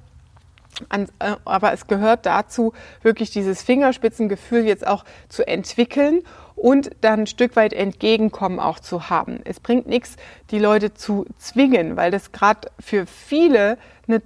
An, 0.89 1.07
äh, 1.19 1.35
aber 1.45 1.73
es 1.73 1.87
gehört 1.87 2.25
dazu, 2.25 2.73
wirklich 3.01 3.31
dieses 3.31 3.63
Fingerspitzengefühl 3.63 4.65
jetzt 4.65 4.85
auch 4.85 5.03
zu 5.27 5.47
entwickeln 5.47 6.21
und 6.59 6.91
dann 7.01 7.21
ein 7.21 7.27
Stück 7.27 7.55
weit 7.55 7.73
Entgegenkommen 7.73 8.59
auch 8.59 8.79
zu 8.79 9.09
haben. 9.09 9.39
Es 9.45 9.59
bringt 9.59 9.87
nichts, 9.87 10.17
die 10.51 10.59
Leute 10.59 10.93
zu 10.93 11.25
zwingen, 11.37 11.95
weil 11.95 12.11
das 12.11 12.31
gerade 12.31 12.69
für 12.79 13.05
viele 13.05 13.77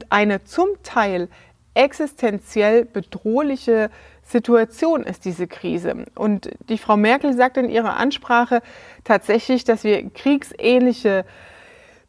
eine 0.09 0.43
zum 0.43 0.69
Teil 0.81 1.29
existenziell 1.75 2.85
bedrohliche 2.85 3.89
Situation 4.23 5.03
ist, 5.03 5.25
diese 5.25 5.47
Krise. 5.47 6.05
Und 6.15 6.49
die 6.69 6.77
Frau 6.77 6.97
Merkel 6.97 7.33
sagt 7.33 7.57
in 7.57 7.69
ihrer 7.69 7.97
Ansprache 7.97 8.61
tatsächlich, 9.03 9.63
dass 9.63 9.83
wir 9.83 10.09
kriegsähnliche 10.09 11.25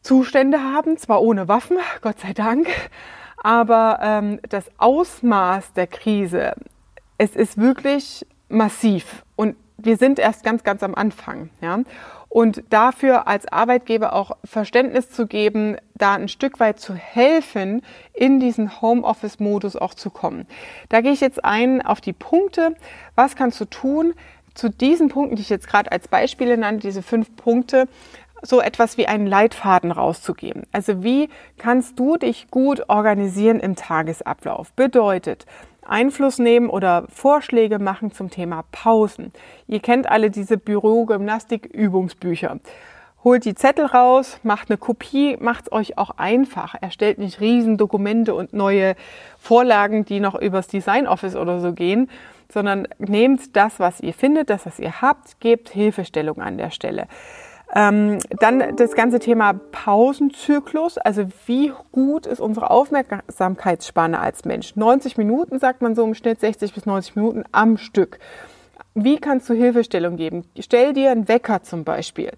Zustände 0.01 0.59
haben, 0.61 0.97
zwar 0.97 1.21
ohne 1.21 1.47
Waffen, 1.47 1.77
Gott 2.01 2.19
sei 2.19 2.33
Dank, 2.33 2.67
aber 3.37 3.99
ähm, 4.01 4.39
das 4.49 4.65
Ausmaß 4.77 5.73
der 5.73 5.87
Krise, 5.87 6.53
es 7.17 7.35
ist 7.35 7.57
wirklich 7.57 8.25
massiv. 8.49 9.23
Und 9.35 9.55
wir 9.85 9.97
sind 9.97 10.19
erst 10.19 10.43
ganz, 10.43 10.63
ganz 10.63 10.83
am 10.83 10.95
Anfang. 10.95 11.49
Ja? 11.61 11.79
Und 12.27 12.63
dafür 12.69 13.27
als 13.27 13.47
Arbeitgeber 13.47 14.13
auch 14.13 14.31
Verständnis 14.43 15.09
zu 15.09 15.25
geben, 15.25 15.77
da 15.93 16.15
ein 16.15 16.27
Stück 16.27 16.59
weit 16.59 16.79
zu 16.79 16.93
helfen, 16.93 17.81
in 18.13 18.39
diesen 18.39 18.81
Homeoffice-Modus 18.81 19.77
auch 19.77 19.93
zu 19.93 20.09
kommen. 20.09 20.45
Da 20.89 21.01
gehe 21.01 21.13
ich 21.13 21.21
jetzt 21.21 21.45
ein 21.45 21.81
auf 21.81 22.01
die 22.01 22.13
Punkte. 22.13 22.75
Was 23.15 23.35
kannst 23.35 23.61
du 23.61 23.65
tun? 23.65 24.13
Zu 24.53 24.69
diesen 24.69 25.09
Punkten, 25.09 25.35
die 25.35 25.41
ich 25.41 25.49
jetzt 25.49 25.67
gerade 25.67 25.91
als 25.91 26.07
Beispiele 26.07 26.57
nannte, 26.57 26.87
diese 26.87 27.03
fünf 27.03 27.35
Punkte, 27.35 27.87
so 28.41 28.61
etwas 28.61 28.97
wie 28.97 29.07
einen 29.07 29.27
Leitfaden 29.27 29.91
rauszugeben. 29.91 30.63
Also 30.71 31.03
wie 31.03 31.29
kannst 31.57 31.99
du 31.99 32.17
dich 32.17 32.49
gut 32.51 32.89
organisieren 32.89 33.59
im 33.59 33.75
Tagesablauf? 33.75 34.71
Bedeutet, 34.73 35.45
Einfluss 35.87 36.39
nehmen 36.39 36.69
oder 36.69 37.05
Vorschläge 37.09 37.79
machen 37.79 38.11
zum 38.11 38.29
Thema 38.29 38.65
Pausen. 38.71 39.31
Ihr 39.67 39.79
kennt 39.79 40.09
alle 40.09 40.31
diese 40.31 40.57
Büro-Gymnastik-Übungsbücher. 40.57 42.59
Holt 43.23 43.45
die 43.45 43.55
Zettel 43.55 43.85
raus, 43.87 44.39
macht 44.43 44.69
eine 44.69 44.77
Kopie, 44.77 45.37
macht 45.39 45.65
es 45.65 45.71
euch 45.71 45.97
auch 45.97 46.11
einfach. 46.17 46.75
Erstellt 46.79 47.17
nicht 47.17 47.39
riesen 47.39 47.77
Dokumente 47.77 48.35
und 48.35 48.53
neue 48.53 48.95
Vorlagen, 49.39 50.05
die 50.05 50.19
noch 50.19 50.35
übers 50.35 50.67
Design 50.67 51.07
Office 51.07 51.35
oder 51.35 51.59
so 51.59 51.73
gehen, 51.73 52.11
sondern 52.53 52.87
nehmt 52.99 53.55
das, 53.55 53.79
was 53.79 53.99
ihr 53.99 54.13
findet, 54.13 54.51
das, 54.51 54.67
was 54.67 54.77
ihr 54.77 55.01
habt, 55.01 55.39
gebt 55.39 55.69
Hilfestellung 55.69 56.39
an 56.39 56.57
der 56.57 56.69
Stelle. 56.69 57.07
Ähm, 57.77 58.19
dann 58.39 58.77
das 58.77 58.93
ganze 58.93 59.19
Thema 59.19 59.53
Pausenzyklus, 59.53 60.97
also 60.97 61.25
wie 61.45 61.73
gut 61.91 62.25
ist 62.25 62.39
unsere 62.39 62.71
Aufmerksamkeitsspanne 62.71 64.17
als 64.19 64.45
Mensch? 64.45 64.77
90 64.77 65.17
Minuten 65.17 65.59
sagt 65.59 65.81
man 65.81 65.93
so 65.93 66.05
im 66.05 66.15
Schnitt, 66.15 66.39
60 66.39 66.73
bis 66.73 66.85
90 66.85 67.17
Minuten 67.17 67.43
am 67.51 67.77
Stück. 67.77 68.19
Wie 68.93 69.17
kannst 69.17 69.49
du 69.49 69.53
Hilfestellung 69.53 70.15
geben? 70.15 70.45
Stell 70.57 70.93
dir 70.93 71.11
einen 71.11 71.27
Wecker 71.27 71.63
zum 71.63 71.83
Beispiel. 71.83 72.31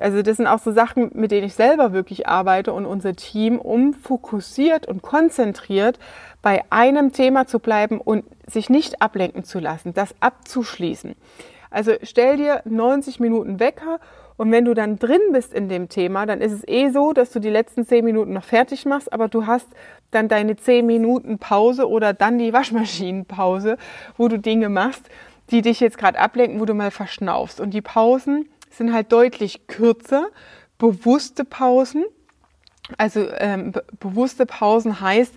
Also 0.00 0.22
das 0.22 0.36
sind 0.36 0.46
auch 0.46 0.60
so 0.60 0.70
Sachen, 0.70 1.10
mit 1.14 1.32
denen 1.32 1.46
ich 1.46 1.54
selber 1.54 1.92
wirklich 1.92 2.28
arbeite 2.28 2.72
und 2.72 2.86
unser 2.86 3.16
Team, 3.16 3.58
um 3.58 3.92
fokussiert 3.92 4.86
und 4.86 5.02
konzentriert 5.02 5.98
bei 6.42 6.62
einem 6.70 7.12
Thema 7.12 7.48
zu 7.48 7.58
bleiben 7.58 8.00
und 8.00 8.24
sich 8.46 8.70
nicht 8.70 9.02
ablenken 9.02 9.42
zu 9.42 9.58
lassen, 9.58 9.94
das 9.94 10.14
abzuschließen. 10.20 11.16
Also 11.70 11.92
stell 12.02 12.36
dir 12.36 12.62
90 12.66 13.18
Minuten 13.18 13.58
Wecker 13.58 13.98
und 14.36 14.52
wenn 14.52 14.64
du 14.64 14.74
dann 14.74 14.98
drin 14.98 15.20
bist 15.32 15.54
in 15.54 15.68
dem 15.68 15.88
Thema, 15.88 16.26
dann 16.26 16.40
ist 16.40 16.52
es 16.52 16.68
eh 16.68 16.90
so, 16.90 17.12
dass 17.12 17.30
du 17.30 17.40
die 17.40 17.48
letzten 17.48 17.86
zehn 17.86 18.04
Minuten 18.04 18.32
noch 18.32 18.44
fertig 18.44 18.84
machst, 18.84 19.12
aber 19.12 19.28
du 19.28 19.46
hast 19.46 19.66
dann 20.10 20.28
deine 20.28 20.56
zehn 20.56 20.86
Minuten 20.86 21.38
Pause 21.38 21.88
oder 21.88 22.12
dann 22.12 22.38
die 22.38 22.52
Waschmaschinenpause, 22.52 23.78
wo 24.16 24.28
du 24.28 24.38
Dinge 24.38 24.68
machst, 24.68 25.08
die 25.50 25.62
dich 25.62 25.80
jetzt 25.80 25.98
gerade 25.98 26.18
ablenken, 26.18 26.60
wo 26.60 26.64
du 26.64 26.74
mal 26.74 26.90
verschnaufst. 26.90 27.60
Und 27.60 27.70
die 27.70 27.80
Pausen 27.80 28.48
sind 28.70 28.92
halt 28.92 29.10
deutlich 29.12 29.66
kürzer, 29.68 30.26
bewusste 30.78 31.44
Pausen. 31.44 32.04
Also 32.98 33.26
ähm, 33.38 33.72
be 33.72 33.84
bewusste 33.98 34.46
Pausen 34.46 35.00
heißt, 35.00 35.34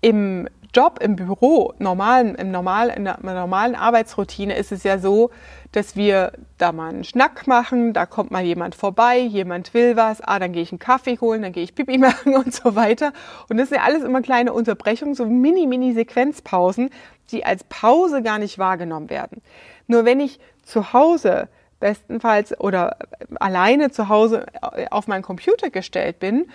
im 0.00 0.48
Job, 0.74 0.98
im 1.00 1.14
Büro, 1.14 1.72
normalen, 1.78 2.34
im 2.34 2.50
normal, 2.50 2.88
in 2.88 3.04
der 3.04 3.18
normalen 3.22 3.76
Arbeitsroutine 3.76 4.56
ist 4.56 4.72
es 4.72 4.82
ja 4.82 4.98
so, 4.98 5.30
dass 5.70 5.94
wir 5.94 6.32
da 6.58 6.72
mal 6.72 6.88
einen 6.88 7.04
Schnack 7.04 7.46
machen, 7.46 7.92
da 7.92 8.06
kommt 8.06 8.30
mal 8.30 8.42
jemand 8.42 8.74
vorbei, 8.74 9.18
jemand 9.18 9.72
will 9.72 9.96
was, 9.96 10.20
ah, 10.20 10.38
dann 10.38 10.52
gehe 10.52 10.62
ich 10.62 10.72
einen 10.72 10.80
Kaffee 10.80 11.18
holen, 11.20 11.42
dann 11.42 11.52
gehe 11.52 11.62
ich 11.62 11.74
Pipi 11.74 11.98
machen 11.98 12.36
und 12.36 12.52
so 12.52 12.74
weiter. 12.74 13.12
Und 13.48 13.56
das 13.56 13.68
sind 13.68 13.78
ja 13.78 13.84
alles 13.84 14.02
immer 14.02 14.20
kleine 14.20 14.52
Unterbrechungen, 14.52 15.14
so 15.14 15.26
mini-mini-Sequenzpausen, 15.26 16.90
die 17.30 17.44
als 17.44 17.64
Pause 17.64 18.22
gar 18.22 18.38
nicht 18.38 18.58
wahrgenommen 18.58 19.10
werden. 19.10 19.42
Nur 19.86 20.04
wenn 20.04 20.20
ich 20.20 20.40
zu 20.64 20.92
Hause 20.92 21.48
bestenfalls 21.78 22.58
oder 22.58 22.96
alleine 23.40 23.90
zu 23.90 24.08
Hause 24.08 24.46
auf 24.90 25.06
meinen 25.06 25.22
Computer 25.22 25.70
gestellt 25.70 26.18
bin, 26.18 26.46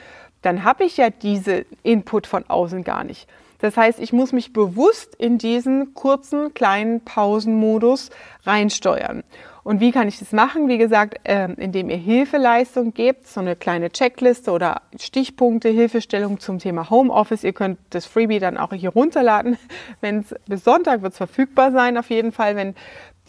dann 0.41 0.63
habe 0.63 0.85
ich 0.85 0.97
ja 0.97 1.09
diese 1.09 1.65
Input 1.83 2.27
von 2.27 2.49
außen 2.49 2.83
gar 2.83 3.03
nicht. 3.03 3.27
Das 3.59 3.77
heißt, 3.77 3.99
ich 3.99 4.13
muss 4.13 4.33
mich 4.33 4.53
bewusst 4.53 5.15
in 5.15 5.37
diesen 5.37 5.93
kurzen, 5.93 6.53
kleinen 6.53 7.01
Pausenmodus 7.01 8.09
reinsteuern. 8.45 9.23
Und 9.63 9.81
wie 9.81 9.91
kann 9.91 10.07
ich 10.07 10.17
das 10.17 10.31
machen? 10.31 10.67
Wie 10.67 10.77
gesagt, 10.77 11.19
ähm, 11.25 11.55
indem 11.57 11.89
ihr 11.89 11.97
Hilfeleistung 11.97 12.93
gebt, 12.93 13.27
so 13.27 13.39
eine 13.41 13.55
kleine 13.55 13.91
Checkliste 13.91 14.51
oder 14.51 14.81
Stichpunkte, 14.99 15.69
Hilfestellung 15.69 16.39
zum 16.39 16.59
Thema 16.59 16.89
Homeoffice. 16.89 17.43
Ihr 17.43 17.53
könnt 17.53 17.77
das 17.91 18.05
Freebie 18.05 18.39
dann 18.39 18.57
auch 18.57 18.73
hier 18.73 18.89
runterladen. 18.89 19.57
Wenn 20.01 20.19
es 20.19 20.33
bis 20.47 20.63
Sonntag 20.63 21.01
wird 21.01 21.11
es 21.11 21.17
verfügbar 21.17 21.71
sein, 21.71 21.97
auf 21.97 22.09
jeden 22.09 22.31
Fall, 22.31 22.55
wenn 22.55 22.73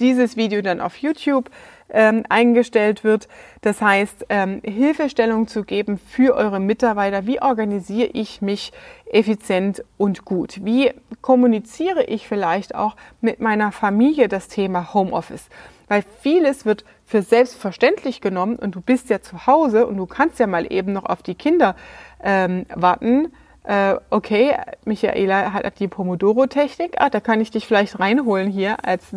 dieses 0.01 0.37
Video 0.37 0.63
dann 0.63 0.81
auf 0.81 0.97
YouTube 0.97 1.51
ähm, 1.93 2.25
eingestellt 2.29 3.05
wird. 3.05 3.29
Das 3.63 3.81
heißt, 3.81 4.27
ähm, 4.29 4.61
Hilfestellung 4.65 5.49
zu 5.49 5.65
geben 5.65 5.99
für 5.99 6.35
eure 6.35 6.61
Mitarbeiter. 6.61 7.27
Wie 7.27 7.43
organisiere 7.43 8.11
ich 8.13 8.43
mich 8.43 8.73
effizient 9.07 9.85
und 9.99 10.25
gut? 10.25 10.65
Wie 10.65 10.93
kommuniziere 11.21 12.05
ich 12.05 12.27
vielleicht 12.27 12.75
auch 12.75 12.97
mit 13.21 13.41
meiner 13.41 13.73
Familie 13.73 14.29
das 14.29 14.49
Thema 14.49 14.95
Homeoffice? 14.95 15.49
Weil 15.89 16.05
vieles 16.21 16.65
wird 16.65 16.85
für 17.05 17.23
selbstverständlich 17.23 18.21
genommen 18.21 18.57
und 18.57 18.77
du 18.77 18.81
bist 18.81 19.11
ja 19.11 19.21
zu 19.21 19.47
Hause 19.47 19.87
und 19.87 19.97
du 19.97 20.07
kannst 20.07 20.39
ja 20.39 20.47
mal 20.47 20.73
eben 20.73 20.93
noch 20.93 21.05
auf 21.05 21.23
die 21.23 21.35
Kinder 21.35 21.75
ähm, 22.23 22.67
warten 22.75 23.33
äh, 23.65 23.97
okay, 24.09 24.57
Michaela 24.85 25.53
hat 25.53 25.79
die 25.81 25.89
Pomodoro-Technik, 25.89 26.95
ah, 26.97 27.11
da 27.11 27.21
kann 27.21 27.41
ich 27.41 27.51
dich 27.51 27.67
vielleicht 27.67 28.01
reinholen 28.01 28.49
hier 28.51 28.85
als 28.87 29.13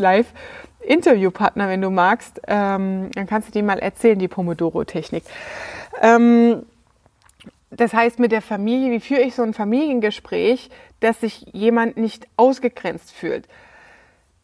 Live-Interviewpartner, 0.83 1.67
wenn 1.67 1.81
du 1.81 1.89
magst. 1.89 2.41
Ähm, 2.47 3.09
dann 3.13 3.27
kannst 3.27 3.49
du 3.49 3.51
dir 3.51 3.63
mal 3.63 3.79
erzählen, 3.79 4.19
die 4.19 4.27
Pomodoro-Technik. 4.27 5.23
Ähm, 6.01 6.63
das 7.71 7.93
heißt, 7.93 8.19
mit 8.19 8.31
der 8.31 8.41
Familie, 8.41 8.91
wie 8.91 8.99
führe 8.99 9.21
ich 9.21 9.35
so 9.35 9.43
ein 9.43 9.53
Familiengespräch, 9.53 10.69
dass 10.99 11.21
sich 11.21 11.47
jemand 11.53 11.97
nicht 11.97 12.27
ausgegrenzt 12.37 13.11
fühlt? 13.11 13.47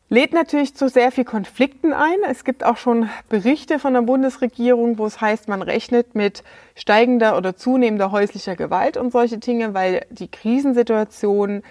lädt 0.09 0.33
natürlich 0.33 0.75
zu 0.75 0.89
sehr 0.89 1.11
viel 1.11 1.23
Konflikten 1.23 1.93
ein. 1.93 2.17
Es 2.27 2.43
gibt 2.43 2.63
auch 2.63 2.77
schon 2.77 3.09
Berichte 3.29 3.79
von 3.79 3.93
der 3.93 4.01
Bundesregierung, 4.01 4.97
wo 4.97 5.05
es 5.05 5.21
heißt, 5.21 5.47
man 5.47 5.61
rechnet 5.61 6.15
mit 6.15 6.43
steigender 6.75 7.37
oder 7.37 7.55
zunehmender 7.55 8.11
häuslicher 8.11 8.55
Gewalt 8.55 8.97
und 8.97 9.11
solche 9.11 9.37
Dinge, 9.37 9.73
weil 9.73 10.05
die 10.09 10.27
Krisensituation 10.27 11.61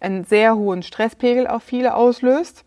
einen 0.00 0.24
sehr 0.24 0.56
hohen 0.56 0.84
Stresspegel 0.84 1.48
auf 1.48 1.64
viele 1.64 1.94
auslöst. 1.94 2.64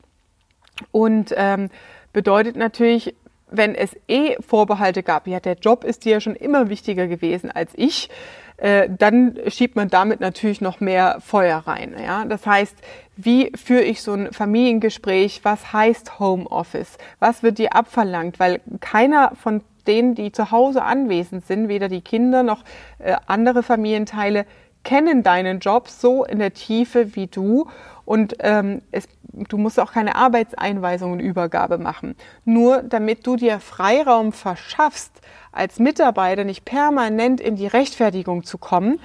Und 0.91 1.33
ähm, 1.35 1.69
bedeutet 2.13 2.55
natürlich, 2.55 3.15
wenn 3.50 3.75
es 3.75 3.95
eh 4.07 4.35
Vorbehalte 4.41 5.03
gab, 5.03 5.27
ja, 5.27 5.39
der 5.39 5.55
Job 5.55 5.83
ist 5.83 6.05
dir 6.05 6.13
ja 6.13 6.21
schon 6.21 6.35
immer 6.35 6.69
wichtiger 6.69 7.07
gewesen 7.07 7.51
als 7.51 7.71
ich, 7.75 8.09
äh, 8.57 8.89
dann 8.89 9.38
schiebt 9.47 9.75
man 9.75 9.89
damit 9.89 10.19
natürlich 10.19 10.61
noch 10.61 10.79
mehr 10.79 11.17
Feuer 11.19 11.57
rein. 11.57 11.95
Ja? 12.01 12.25
Das 12.25 12.45
heißt, 12.45 12.75
wie 13.17 13.51
führe 13.55 13.83
ich 13.83 14.01
so 14.01 14.13
ein 14.13 14.31
Familiengespräch? 14.31 15.41
Was 15.43 15.73
heißt 15.73 16.19
Homeoffice? 16.19 16.97
Was 17.19 17.43
wird 17.43 17.57
dir 17.57 17.75
abverlangt? 17.75 18.39
Weil 18.39 18.61
keiner 18.79 19.33
von 19.35 19.61
denen, 19.88 20.15
die 20.15 20.31
zu 20.31 20.51
Hause 20.51 20.83
anwesend 20.83 21.45
sind, 21.45 21.67
weder 21.67 21.89
die 21.89 22.01
Kinder 22.01 22.43
noch 22.43 22.63
äh, 23.00 23.15
andere 23.25 23.63
Familienteile, 23.63 24.45
kennen 24.83 25.23
deinen 25.23 25.59
Job 25.59 25.89
so 25.89 26.23
in 26.23 26.39
der 26.39 26.53
Tiefe 26.53 27.15
wie 27.15 27.27
du 27.27 27.67
und 28.05 28.36
ähm, 28.39 28.81
es, 28.91 29.08
du 29.24 29.58
musst 29.58 29.79
auch 29.79 29.93
keine 29.93 30.15
Arbeitseinweisung 30.15 31.13
und 31.13 31.20
Übergabe 31.20 31.77
machen. 31.77 32.15
Nur 32.46 32.84
damit 32.84 33.25
du 33.25 33.36
dir 33.36 33.60
Freiraum 33.60 34.34
verschaffst, 34.34 35.22
als 35.51 35.79
Mitarbeiter 35.79 36.43
nicht 36.43 36.65
permanent 36.65 37.41
in 37.41 37.55
die 37.55 37.67
Rechtfertigung 37.67 38.43
zu 38.43 38.58
kommen, 38.58 39.00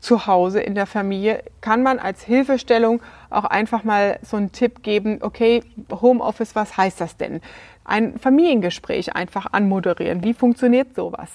zu 0.00 0.26
Hause 0.26 0.60
in 0.60 0.74
der 0.74 0.86
Familie, 0.86 1.42
kann 1.62 1.82
man 1.82 1.98
als 1.98 2.22
Hilfestellung 2.22 3.00
auch 3.30 3.44
einfach 3.44 3.84
mal 3.84 4.18
so 4.22 4.36
einen 4.36 4.52
Tipp 4.52 4.82
geben, 4.82 5.18
okay, 5.22 5.62
Homeoffice, 5.90 6.54
was 6.54 6.76
heißt 6.76 7.00
das 7.00 7.16
denn? 7.16 7.40
Ein 7.84 8.18
Familiengespräch 8.18 9.14
einfach 9.14 9.46
anmoderieren. 9.52 10.24
Wie 10.24 10.34
funktioniert 10.34 10.94
sowas? 10.94 11.30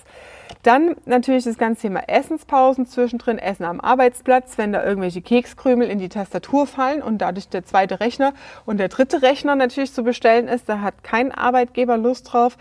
Dann 0.63 0.95
natürlich 1.05 1.45
das 1.45 1.57
ganze 1.57 1.83
Thema 1.83 2.09
Essenspausen 2.09 2.85
zwischendrin, 2.85 3.37
Essen 3.37 3.63
am 3.63 3.79
Arbeitsplatz, 3.79 4.57
wenn 4.57 4.73
da 4.73 4.83
irgendwelche 4.83 5.21
Kekskrümel 5.21 5.89
in 5.89 5.99
die 5.99 6.09
Tastatur 6.09 6.67
fallen 6.67 7.01
und 7.01 7.19
dadurch 7.19 7.47
der 7.49 7.63
zweite 7.63 7.99
Rechner 7.99 8.33
und 8.65 8.77
der 8.77 8.89
dritte 8.89 9.21
Rechner 9.21 9.55
natürlich 9.55 9.93
zu 9.93 10.03
bestellen 10.03 10.47
ist, 10.47 10.67
da 10.67 10.81
hat 10.81 11.03
kein 11.03 11.31
Arbeitgeber 11.31 11.97
Lust 11.97 12.33
drauf. 12.33 12.57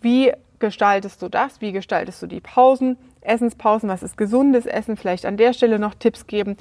Wie 0.00 0.32
gestaltest 0.58 1.22
du 1.22 1.28
das? 1.28 1.60
Wie 1.60 1.72
gestaltest 1.72 2.22
du 2.22 2.26
die 2.26 2.40
Pausen? 2.40 2.96
Essenspausen, 3.24 3.88
was 3.88 4.02
ist 4.02 4.16
gesundes 4.16 4.66
Essen? 4.66 4.96
Vielleicht 4.96 5.26
an 5.26 5.36
der 5.36 5.52
Stelle 5.52 5.78
noch 5.78 5.94
Tipps 5.94 6.26
geben. 6.26 6.56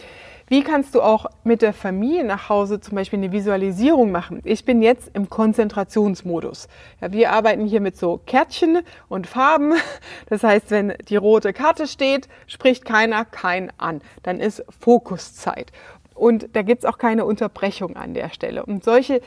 Wie 0.48 0.64
kannst 0.64 0.94
du 0.94 1.02
auch 1.02 1.26
mit 1.44 1.62
der 1.62 1.74
Familie 1.74 2.24
nach 2.24 2.50
Hause 2.50 2.80
zum 2.80 2.96
Beispiel 2.96 3.20
eine 3.20 3.32
Visualisierung 3.32 4.12
machen? 4.12 4.42
Ich 4.44 4.66
bin 4.66 4.82
jetzt 4.82 5.10
im 5.14 5.30
Konzentrationsmodus. 5.30 6.68
Ja, 7.02 7.12
wir 7.12 7.32
arbeiten 7.32 7.66
hier 7.66 7.82
mit 7.82 7.98
so 7.98 8.20
Kärtchen 8.26 8.80
und 9.08 9.28
Farben. 9.28 9.74
Das 10.30 10.44
heißt, 10.44 10.72
wenn 10.72 10.94
die 11.10 11.16
rote 11.16 11.54
Karte 11.54 11.86
steht, 11.86 12.28
spricht 12.48 12.86
keiner 12.86 13.26
kein 13.26 13.72
an. 13.78 14.02
Dann 14.24 14.40
ist 14.40 14.64
Fokuszeit. 14.80 15.72
Und 16.16 16.56
da 16.56 16.62
gibt's 16.62 16.86
auch 16.86 16.98
keine 16.98 17.26
Unterbrechung 17.26 17.96
an 17.96 18.14
der 18.14 18.30
Stelle. 18.30 18.66
Und 18.66 18.84
solche 18.84 19.22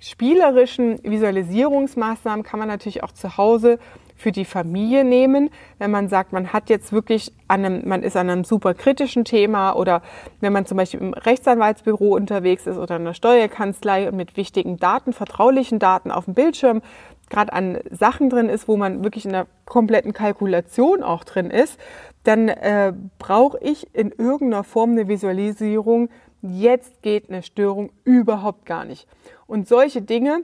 spielerischen 0.00 1.02
Visualisierungsmaßnahmen 1.02 2.44
kann 2.44 2.58
man 2.58 2.68
natürlich 2.68 3.02
auch 3.02 3.12
zu 3.12 3.36
Hause 3.36 3.78
für 4.18 4.32
die 4.32 4.44
Familie 4.44 5.04
nehmen, 5.04 5.48
wenn 5.78 5.92
man 5.92 6.08
sagt, 6.08 6.32
man 6.32 6.52
hat 6.52 6.68
jetzt 6.68 6.92
wirklich 6.92 7.32
an 7.46 7.64
einem, 7.64 7.88
man 7.88 8.02
ist 8.02 8.16
an 8.16 8.28
einem 8.28 8.44
super 8.44 8.74
kritischen 8.74 9.24
Thema 9.24 9.74
oder 9.74 10.02
wenn 10.40 10.52
man 10.52 10.66
zum 10.66 10.76
Beispiel 10.76 11.00
im 11.00 11.14
Rechtsanwaltsbüro 11.14 12.16
unterwegs 12.16 12.66
ist 12.66 12.76
oder 12.76 12.96
in 12.96 13.02
einer 13.02 13.14
Steuerkanzlei 13.14 14.08
und 14.08 14.16
mit 14.16 14.36
wichtigen 14.36 14.76
Daten, 14.76 15.12
vertraulichen 15.12 15.78
Daten 15.78 16.10
auf 16.10 16.24
dem 16.24 16.34
Bildschirm 16.34 16.82
gerade 17.30 17.52
an 17.52 17.78
Sachen 17.90 18.28
drin 18.30 18.48
ist, 18.48 18.68
wo 18.68 18.76
man 18.76 19.04
wirklich 19.04 19.24
in 19.24 19.32
der 19.32 19.46
kompletten 19.66 20.12
Kalkulation 20.12 21.02
auch 21.02 21.24
drin 21.24 21.50
ist, 21.50 21.78
dann 22.24 22.48
äh, 22.48 22.92
brauche 23.18 23.58
ich 23.60 23.94
in 23.94 24.10
irgendeiner 24.10 24.64
Form 24.64 24.92
eine 24.92 25.08
Visualisierung. 25.08 26.08
Jetzt 26.42 27.02
geht 27.02 27.28
eine 27.28 27.42
Störung 27.42 27.90
überhaupt 28.04 28.66
gar 28.66 28.84
nicht. 28.84 29.06
Und 29.46 29.68
solche 29.68 30.02
Dinge, 30.02 30.40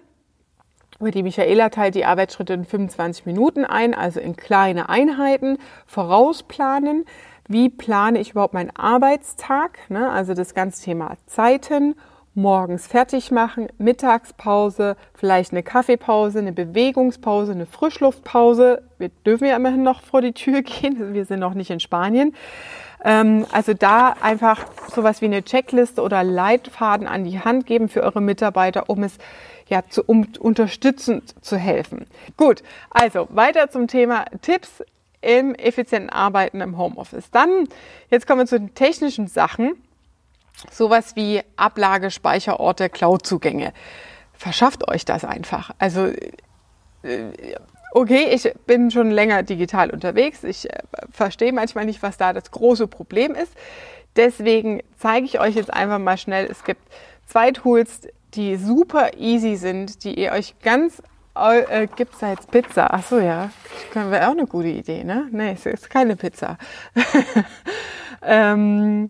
über 1.05 1.11
die 1.11 1.23
Michaela 1.23 1.69
teilt 1.69 1.97
die 1.97 2.07
Arbeitsschritte 2.07 2.55
in 2.55 2.65
25 2.65 3.27
Minuten 3.27 3.67
ein, 3.67 3.93
also 3.93 4.21
in 4.21 4.37
kleine 4.37 4.89
Einheiten, 4.89 5.59
vorausplanen. 5.87 7.05
Wie 7.47 7.69
plane 7.69 8.19
ich 8.21 8.31
überhaupt 8.31 8.55
meinen 8.55 8.75
Arbeitstag? 8.75 9.79
Ne? 9.91 10.09
Also 10.09 10.33
das 10.33 10.55
ganze 10.55 10.83
Thema 10.83 11.19
Zeiten, 11.27 11.95
morgens 12.33 12.87
fertig 12.87 13.31
machen, 13.31 13.69
Mittagspause, 13.77 14.97
vielleicht 15.13 15.53
eine 15.53 15.63
Kaffeepause, 15.63 16.39
eine 16.39 16.53
Bewegungspause, 16.53 17.53
eine 17.53 17.67
Frischluftpause. 17.67 18.83
Wir 18.97 19.11
dürfen 19.27 19.47
ja 19.47 19.57
immerhin 19.57 19.83
noch 19.83 20.01
vor 20.01 20.23
die 20.23 20.33
Tür 20.33 20.63
gehen, 20.63 21.13
wir 21.13 21.27
sind 21.27 21.41
noch 21.41 21.53
nicht 21.53 21.71
in 21.71 21.81
Spanien. 21.81 22.35
Ähm, 23.05 23.47
also 23.53 23.75
da 23.75 24.17
einfach 24.21 24.65
sowas 24.91 25.21
wie 25.21 25.27
eine 25.27 25.45
Checkliste 25.45 26.03
oder 26.03 26.25
Leitfaden 26.25 27.07
an 27.07 27.25
die 27.25 27.39
Hand 27.41 27.67
geben 27.67 27.89
für 27.89 28.03
eure 28.03 28.21
Mitarbeiter, 28.21 28.89
um 28.89 29.03
es 29.03 29.19
ja, 29.69 29.83
zu, 29.89 30.03
um 30.03 30.27
unterstützend 30.41 31.35
zu 31.45 31.57
helfen. 31.57 32.07
Gut, 32.37 32.63
also 32.91 33.29
weiter 33.31 33.71
zum 33.71 33.89
Thema 33.89 34.25
Tipps 34.43 34.83
im 35.21 35.55
effizienten 35.55 36.11
Arbeiten 36.11 36.61
im 36.61 36.77
Homeoffice. 36.77 37.31
Dann, 37.31 37.69
jetzt 38.11 38.27
kommen 38.27 38.41
wir 38.41 38.47
zu 38.47 38.59
den 38.59 38.75
technischen 38.75 39.27
Sachen. 39.27 39.75
Sowas 40.71 41.17
wie 41.17 41.43
Ablage, 41.57 42.11
Speicherorte, 42.11 42.89
Cloud-Zugänge. 42.89 43.73
Verschafft 44.35 44.89
euch 44.89 45.05
das 45.05 45.25
einfach. 45.25 45.71
Also, 45.79 46.07
äh, 47.03 47.57
okay, 47.95 48.29
ich 48.33 48.53
bin 48.67 48.91
schon 48.91 49.11
länger 49.11 49.43
digital 49.43 49.91
unterwegs. 49.91 50.45
Ich 50.45 50.69
äh, 50.69 50.83
verstehe 51.11 51.53
manchmal 51.53 51.87
nicht, 51.87 52.03
was 52.03 52.19
da 52.19 52.33
das 52.33 52.51
große 52.51 52.87
Problem 52.89 53.35
ist. 53.35 53.53
Deswegen 54.17 54.83
zeige 54.99 55.27
ich 55.27 55.41
euch 55.41 55.55
jetzt 55.55 55.73
einfach 55.73 55.99
mal 55.99 56.19
schnell. 56.19 56.47
Es 56.51 56.65
gibt 56.65 56.83
zwei 57.27 57.53
Tools, 57.53 58.09
die 58.35 58.57
super 58.57 59.17
easy 59.17 59.57
sind, 59.57 60.05
die 60.05 60.19
ihr 60.19 60.33
euch 60.33 60.55
ganz 60.61 61.03
äh, 61.37 61.89
gibt's 61.89 62.19
da 62.19 62.31
jetzt 62.31 62.51
Pizza? 62.51 62.93
Ach 62.93 63.03
so, 63.03 63.19
ja. 63.19 63.51
Das 63.93 64.11
wäre 64.11 64.29
auch 64.29 64.33
eine 64.33 64.47
gute 64.47 64.69
Idee, 64.69 65.03
ne? 65.03 65.29
Nee, 65.33 65.53
es 65.53 65.67
ist 65.67 65.91
keine 65.91 66.15
Pizza. 66.15 66.59
ähm, 68.23 69.09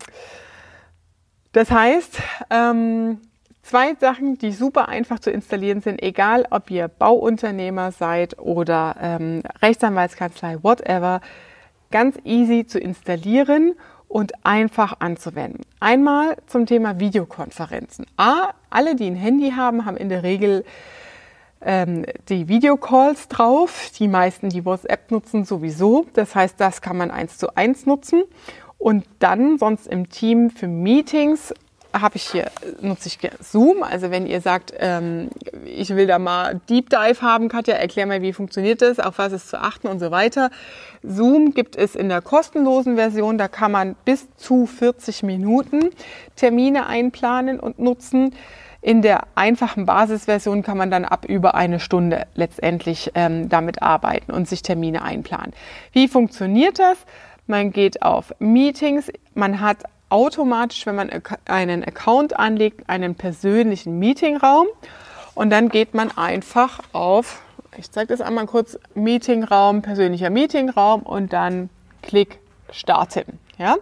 das 1.51 1.69
heißt, 1.69 2.17
ähm, 2.49 3.21
zwei 3.65 3.95
Sachen, 3.95 4.37
die 4.37 4.51
super 4.51 4.87
einfach 4.87 5.19
zu 5.19 5.31
installieren 5.31 5.81
sind, 5.81 6.01
egal 6.01 6.45
ob 6.51 6.69
ihr 6.69 6.87
Bauunternehmer 6.87 7.91
seid 7.91 8.37
oder 8.39 8.95
ähm, 9.01 9.41
Rechtsanwaltskanzlei, 9.61 10.59
whatever, 10.61 11.21
ganz 11.91 12.17
easy 12.23 12.65
zu 12.67 12.79
installieren 12.79 13.73
und 14.07 14.33
einfach 14.45 14.99
anzuwenden. 14.99 15.65
Einmal 15.79 16.37
zum 16.45 16.65
Thema 16.65 16.99
Videokonferenzen. 16.99 18.05
A, 18.17 18.53
alle, 18.69 18.95
die 18.95 19.07
ein 19.07 19.15
Handy 19.15 19.51
haben, 19.51 19.85
haben 19.85 19.97
in 19.97 20.09
der 20.09 20.23
Regel 20.23 20.63
ähm, 21.61 22.05
die 22.29 22.47
Videocalls 22.47 23.27
drauf. 23.27 23.91
Die 23.97 24.07
meisten, 24.07 24.49
die 24.49 24.63
WhatsApp 24.63 25.09
nutzen, 25.09 25.43
sowieso. 25.43 26.05
Das 26.13 26.35
heißt, 26.35 26.59
das 26.59 26.81
kann 26.81 26.97
man 26.97 27.09
eins 27.09 27.37
zu 27.37 27.55
eins 27.55 27.85
nutzen. 27.85 28.23
Und 28.77 29.05
dann 29.19 29.57
sonst 29.57 29.87
im 29.87 30.09
Team 30.09 30.51
für 30.51 30.67
Meetings 30.67 31.53
habe 32.01 32.17
ich 32.17 32.23
hier, 32.23 32.51
nutze 32.81 33.07
ich 33.07 33.19
Zoom. 33.41 33.83
Also 33.83 34.11
wenn 34.11 34.27
ihr 34.27 34.41
sagt, 34.41 34.73
ähm, 34.79 35.29
ich 35.65 35.95
will 35.95 36.07
da 36.07 36.19
mal 36.19 36.59
Deep 36.69 36.89
Dive 36.89 37.21
haben, 37.21 37.49
Katja, 37.49 37.75
erklär 37.75 38.05
mal, 38.05 38.21
wie 38.21 38.33
funktioniert 38.33 38.81
das, 38.81 38.99
auf 38.99 39.17
was 39.17 39.31
ist 39.33 39.49
zu 39.49 39.59
achten 39.59 39.87
und 39.87 39.99
so 39.99 40.11
weiter. 40.11 40.49
Zoom 41.03 41.53
gibt 41.53 41.75
es 41.75 41.95
in 41.95 42.09
der 42.09 42.21
kostenlosen 42.21 42.95
Version, 42.95 43.37
da 43.37 43.47
kann 43.47 43.71
man 43.71 43.95
bis 44.05 44.27
zu 44.35 44.65
40 44.65 45.23
Minuten 45.23 45.89
Termine 46.35 46.87
einplanen 46.87 47.59
und 47.59 47.79
nutzen. 47.79 48.35
In 48.81 49.01
der 49.01 49.23
einfachen 49.33 49.87
Basisversion 49.87 50.61
kann 50.61 50.77
man 50.77 50.91
dann 50.91 51.05
ab 51.05 51.25
über 51.25 51.55
eine 51.55 51.79
Stunde 51.79 52.27
letztendlich 52.35 53.11
ähm, 53.15 53.49
damit 53.49 53.81
arbeiten 53.81 54.31
und 54.31 54.47
sich 54.47 54.61
Termine 54.61 55.01
einplanen. 55.01 55.53
Wie 55.91 56.07
funktioniert 56.07 56.77
das? 56.77 56.97
Man 57.47 57.71
geht 57.71 58.01
auf 58.03 58.33
Meetings, 58.39 59.11
man 59.33 59.59
hat 59.59 59.85
automatisch, 60.15 60.85
wenn 60.85 60.95
man 60.95 61.09
einen 61.43 61.83
Account 61.83 62.39
anlegt, 62.39 62.89
einen 62.89 63.15
persönlichen 63.15 63.99
Meetingraum 63.99 64.67
und 65.33 65.49
dann 65.49 65.67
geht 65.67 65.93
man 65.93 66.17
einfach 66.17 66.79
auf, 66.93 67.41
ich 67.75 67.91
zeige 67.91 68.07
das 68.07 68.21
einmal 68.21 68.45
kurz, 68.45 68.79
Meetingraum, 68.93 69.81
persönlicher 69.81 70.29
Meetingraum 70.29 71.03
und 71.03 71.33
dann 71.33 71.69
Klick 72.01 72.39
starten. 72.71 73.39
Ja? 73.57 73.75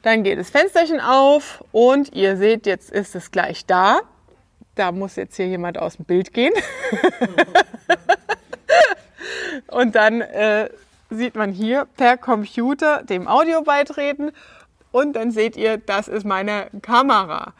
Dann 0.00 0.22
geht 0.22 0.38
das 0.38 0.48
Fensterchen 0.48 1.00
auf 1.00 1.62
und 1.70 2.14
ihr 2.14 2.38
seht, 2.38 2.64
jetzt 2.64 2.90
ist 2.90 3.14
es 3.14 3.30
gleich 3.30 3.66
da. 3.66 4.00
Da 4.76 4.90
muss 4.90 5.16
jetzt 5.16 5.36
hier 5.36 5.48
jemand 5.48 5.78
aus 5.78 5.96
dem 5.96 6.06
Bild 6.06 6.32
gehen. 6.32 6.54
und 9.68 9.94
dann 9.94 10.22
äh, 10.22 10.70
sieht 11.10 11.34
man 11.34 11.52
hier 11.52 11.86
per 11.98 12.16
Computer 12.16 13.02
dem 13.02 13.28
Audio 13.28 13.62
beitreten 13.62 14.32
und 14.94 15.16
dann 15.16 15.32
seht 15.32 15.56
ihr, 15.56 15.76
das 15.76 16.06
ist 16.06 16.24
meine 16.24 16.68
Kamera. 16.80 17.52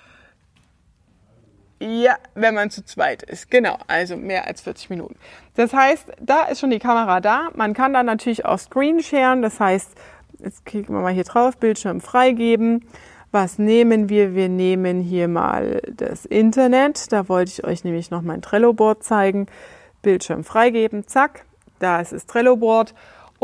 Ja, 1.80 2.14
wenn 2.36 2.54
man 2.54 2.70
zu 2.70 2.84
zweit 2.84 3.24
ist. 3.24 3.50
Genau, 3.50 3.76
also 3.88 4.16
mehr 4.16 4.46
als 4.46 4.60
40 4.60 4.88
Minuten. 4.88 5.16
Das 5.56 5.72
heißt, 5.72 6.12
da 6.20 6.44
ist 6.44 6.60
schon 6.60 6.70
die 6.70 6.78
Kamera 6.78 7.20
da. 7.20 7.48
Man 7.56 7.74
kann 7.74 7.92
dann 7.92 8.06
natürlich 8.06 8.44
auch 8.44 8.58
Screen 8.60 9.02
sharen. 9.02 9.42
Das 9.42 9.58
heißt, 9.58 9.90
jetzt 10.38 10.64
klicken 10.64 10.94
wir 10.94 11.02
mal 11.02 11.12
hier 11.12 11.24
drauf, 11.24 11.56
Bildschirm 11.56 12.00
freigeben. 12.00 12.86
Was 13.32 13.58
nehmen 13.58 14.08
wir? 14.08 14.36
Wir 14.36 14.48
nehmen 14.48 15.00
hier 15.00 15.26
mal 15.26 15.82
das 15.92 16.26
Internet. 16.26 17.10
Da 17.12 17.28
wollte 17.28 17.50
ich 17.50 17.64
euch 17.64 17.82
nämlich 17.82 18.12
noch 18.12 18.22
mein 18.22 18.42
Trello-Board 18.42 19.02
zeigen. 19.02 19.48
Bildschirm 20.02 20.44
freigeben, 20.44 21.08
zack. 21.08 21.46
Da 21.80 22.00
ist 22.00 22.12
das 22.12 22.26
Trello-Board. 22.26 22.94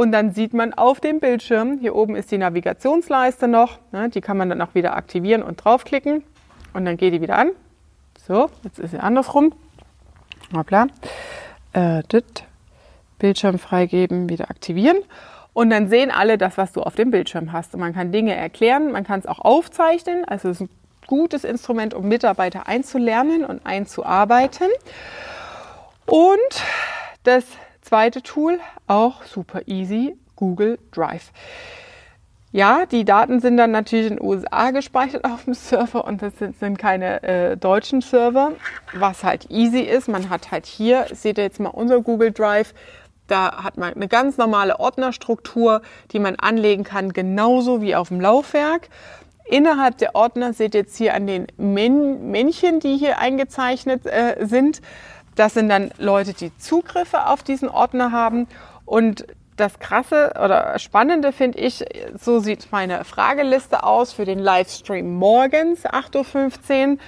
Und 0.01 0.13
dann 0.13 0.33
sieht 0.33 0.55
man 0.55 0.73
auf 0.73 0.99
dem 0.99 1.21
Bildschirm, 1.21 1.77
hier 1.79 1.95
oben 1.95 2.17
ist 2.17 2.31
die 2.31 2.39
Navigationsleiste 2.39 3.49
noch, 3.49 3.81
ne, 3.93 4.09
die 4.09 4.23
kann 4.23 4.39
man 4.39 4.49
dann 4.49 4.63
auch 4.63 4.75
wieder 4.75 4.97
aktivieren 4.97 5.43
und 5.43 5.63
draufklicken 5.63 6.25
und 6.73 6.87
dann 6.87 6.97
geht 6.97 7.13
die 7.13 7.21
wieder 7.21 7.37
an. 7.37 7.51
So, 8.27 8.49
jetzt 8.65 8.79
ist 8.79 8.93
sie 8.93 8.99
andersrum. 8.99 9.53
Hoppla. 10.57 10.87
Äh, 11.75 12.03
dit. 12.11 12.45
Bildschirm 13.19 13.59
freigeben, 13.59 14.31
wieder 14.31 14.49
aktivieren. 14.49 14.97
Und 15.53 15.69
dann 15.69 15.91
sehen 15.91 16.11
alle 16.11 16.39
das, 16.39 16.57
was 16.57 16.73
du 16.73 16.81
auf 16.81 16.95
dem 16.95 17.11
Bildschirm 17.11 17.53
hast. 17.53 17.75
Und 17.75 17.81
man 17.81 17.93
kann 17.93 18.11
Dinge 18.11 18.35
erklären, 18.35 18.93
man 18.93 19.05
kann 19.05 19.21
es 19.21 19.27
auch 19.27 19.41
aufzeichnen. 19.41 20.25
Also 20.25 20.49
es 20.49 20.63
ist 20.63 20.67
ein 20.67 20.71
gutes 21.09 21.45
Instrument, 21.45 21.93
um 21.93 22.09
Mitarbeiter 22.09 22.67
einzulernen 22.67 23.45
und 23.45 23.67
einzuarbeiten. 23.67 24.69
Und 26.07 26.65
das 27.25 27.45
zweite 27.91 28.23
Tool, 28.23 28.61
auch 28.87 29.25
super 29.25 29.63
easy, 29.67 30.17
Google 30.37 30.79
Drive. 30.93 31.33
Ja, 32.53 32.87
die 32.87 33.05
Daten 33.05 33.41
sind 33.41 33.57
dann 33.57 33.73
natürlich 33.73 34.13
in 34.13 34.17
den 34.19 34.25
USA 34.25 34.71
gespeichert 34.71 35.25
auf 35.25 35.45
dem 35.45 35.55
Server 35.55 36.05
und 36.05 36.23
das 36.23 36.39
sind, 36.39 36.57
sind 36.61 36.79
keine 36.79 37.21
äh, 37.25 37.57
deutschen 37.57 38.01
Server, 38.01 38.53
was 38.95 39.25
halt 39.25 39.51
easy 39.51 39.81
ist. 39.81 40.09
Man 40.09 40.31
hat 40.31 40.53
halt 40.53 40.67
hier, 40.67 41.07
seht 41.13 41.37
ihr 41.37 41.43
jetzt 41.43 41.59
mal 41.59 41.71
unser 41.71 42.01
Google 42.01 42.31
Drive, 42.31 42.75
da 43.27 43.65
hat 43.65 43.77
man 43.77 43.93
eine 43.93 44.07
ganz 44.07 44.37
normale 44.37 44.79
Ordnerstruktur, 44.79 45.83
die 46.13 46.21
man 46.21 46.37
anlegen 46.37 46.85
kann, 46.85 47.13
genauso 47.13 47.83
wie 47.83 47.97
auf 47.97 48.09
dem 48.09 48.21
Laufwerk. 48.21 48.89
Innerhalb 49.47 49.99
der 49.99 50.15
Ordner 50.15 50.53
seht 50.53 50.75
ihr 50.75 50.83
jetzt 50.83 50.97
hier 50.97 51.15
an 51.15 51.27
den 51.27 51.49
Männchen, 51.57 52.79
die 52.79 52.97
hier 52.97 53.19
eingezeichnet 53.19 54.07
äh, 54.07 54.47
sind. 54.47 54.81
Das 55.35 55.55
sind 55.55 55.69
dann 55.69 55.91
Leute, 55.99 56.35
die 56.35 56.57
Zugriffe 56.59 57.27
auf 57.27 57.43
diesen 57.43 57.69
Ordner 57.69 58.13
haben. 58.13 58.47
Und 58.85 59.27
das 59.57 59.79
Krasse 59.79 60.33
oder 60.43 60.79
Spannende 60.79 61.33
finde 61.33 61.59
ich, 61.59 61.85
so 62.19 62.41
sieht 62.41 62.73
meine 62.73 63.05
Frageliste 63.05 63.85
aus 63.85 64.13
für 64.13 64.25
den 64.25 64.39
Livestream 64.39 65.15
morgens 65.15 65.85
8.15 65.87 66.93
Uhr. 66.93 66.99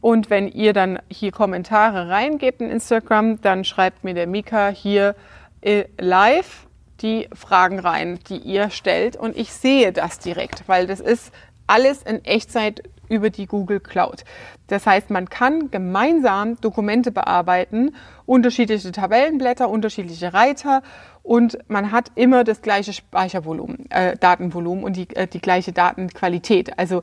Und 0.00 0.30
wenn 0.30 0.48
ihr 0.48 0.72
dann 0.72 0.98
hier 1.08 1.30
Kommentare 1.30 2.08
reingebt 2.08 2.60
in 2.60 2.70
Instagram, 2.70 3.40
dann 3.40 3.64
schreibt 3.64 4.04
mir 4.04 4.14
der 4.14 4.26
Mika 4.26 4.68
hier 4.68 5.14
äh, 5.60 5.84
live 5.98 6.66
die 7.00 7.28
Fragen 7.34 7.78
rein, 7.78 8.18
die 8.28 8.38
ihr 8.38 8.70
stellt. 8.70 9.16
Und 9.16 9.36
ich 9.36 9.52
sehe 9.52 9.92
das 9.92 10.18
direkt, 10.18 10.64
weil 10.66 10.86
das 10.86 11.00
ist 11.00 11.32
alles 11.66 12.02
in 12.02 12.24
Echtzeit 12.24 12.82
über 13.12 13.30
die 13.30 13.46
Google 13.46 13.78
Cloud. 13.78 14.24
Das 14.68 14.86
heißt, 14.86 15.10
man 15.10 15.28
kann 15.28 15.70
gemeinsam 15.70 16.58
Dokumente 16.60 17.12
bearbeiten, 17.12 17.94
unterschiedliche 18.24 18.90
Tabellenblätter, 18.90 19.68
unterschiedliche 19.68 20.32
Reiter 20.32 20.82
und 21.22 21.58
man 21.68 21.92
hat 21.92 22.10
immer 22.14 22.42
das 22.42 22.62
gleiche 22.62 22.92
Speichervolumen, 22.92 23.90
äh, 23.90 24.16
Datenvolumen 24.16 24.82
und 24.82 24.96
die, 24.96 25.14
äh, 25.14 25.26
die 25.26 25.40
gleiche 25.40 25.72
Datenqualität. 25.72 26.78
Also 26.78 27.02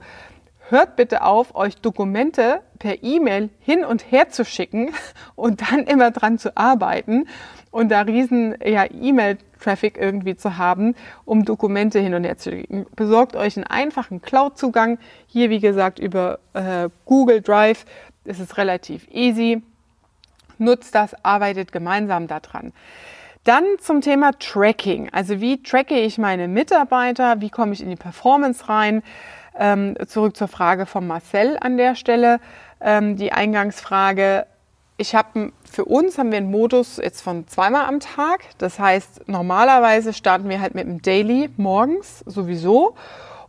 hört 0.69 0.95
bitte 0.95 1.24
auf, 1.24 1.56
euch 1.56 1.78
Dokumente 1.78 2.62
per 2.80 3.04
E-Mail 3.04 3.50
hin 3.60 3.86
und 3.86 4.12
her 4.12 4.30
zu 4.30 4.45
schicken 4.45 4.91
und 5.36 5.62
dann 5.69 5.80
immer 5.82 6.12
dran 6.12 6.39
zu 6.39 6.58
arbeiten 6.58 7.28
und 7.72 7.90
da 7.90 8.02
riesen 8.02 8.56
ja, 8.64 8.86
E-Mail-Traffic 8.90 9.98
irgendwie 9.98 10.36
zu 10.36 10.58
haben, 10.58 10.96
um 11.26 11.46
Dokumente 11.46 12.00
hin 12.00 12.14
und 12.14 12.24
her 12.24 12.38
zu 12.38 12.52
schicken. 12.52 12.86
Besorgt 12.96 13.36
euch 13.36 13.58
einen 13.58 13.68
einfachen 13.68 14.22
Cloud-Zugang. 14.22 14.98
Hier, 15.28 15.50
wie 15.50 15.60
gesagt, 15.60 16.00
über 16.00 16.40
äh, 16.54 16.90
Google 17.06 17.42
Drive. 17.42 17.86
Es 18.26 18.40
ist 18.40 18.58
relativ 18.58 19.08
easy. 19.12 19.62
Nutzt 20.58 20.96
das, 20.96 21.14
arbeitet 21.24 21.72
gemeinsam 21.72 22.28
daran. 22.28 22.74
Dann 23.44 23.64
zum 23.80 24.02
Thema 24.02 24.32
Tracking. 24.38 25.10
Also 25.12 25.40
wie 25.40 25.64
tracke 25.64 25.98
ich 25.98 26.18
meine 26.18 26.48
Mitarbeiter? 26.48 27.40
Wie 27.40 27.50
komme 27.50 27.74
ich 27.74 27.82
in 27.82 27.90
die 27.90 27.96
Performance 27.96 28.68
rein? 28.68 29.02
Ähm, 29.58 29.96
zurück 30.08 30.36
zur 30.36 30.48
Frage 30.48 30.86
von 30.86 31.08
Marcel 31.08 31.58
an 31.60 31.78
der 31.78 31.96
Stelle. 31.96 32.40
Ähm, 32.82 33.16
die 33.16 33.32
Eingangsfrage. 33.32 34.46
Ich 34.98 35.16
habe 35.16 35.54
für 35.72 35.86
uns 35.86 36.18
haben 36.18 36.32
wir 36.32 36.38
einen 36.38 36.52
Modus 36.52 36.98
jetzt 36.98 37.22
von 37.22 37.48
zweimal 37.48 37.86
am 37.86 38.00
Tag. 38.00 38.42
Das 38.58 38.80
heißt, 38.80 39.28
normalerweise 39.28 40.14
starten 40.14 40.50
wir 40.50 40.62
halt 40.62 40.76
mit 40.76 40.86
dem 40.86 41.02
Daily 41.02 41.50
morgens 41.58 42.20
sowieso. 42.26 42.96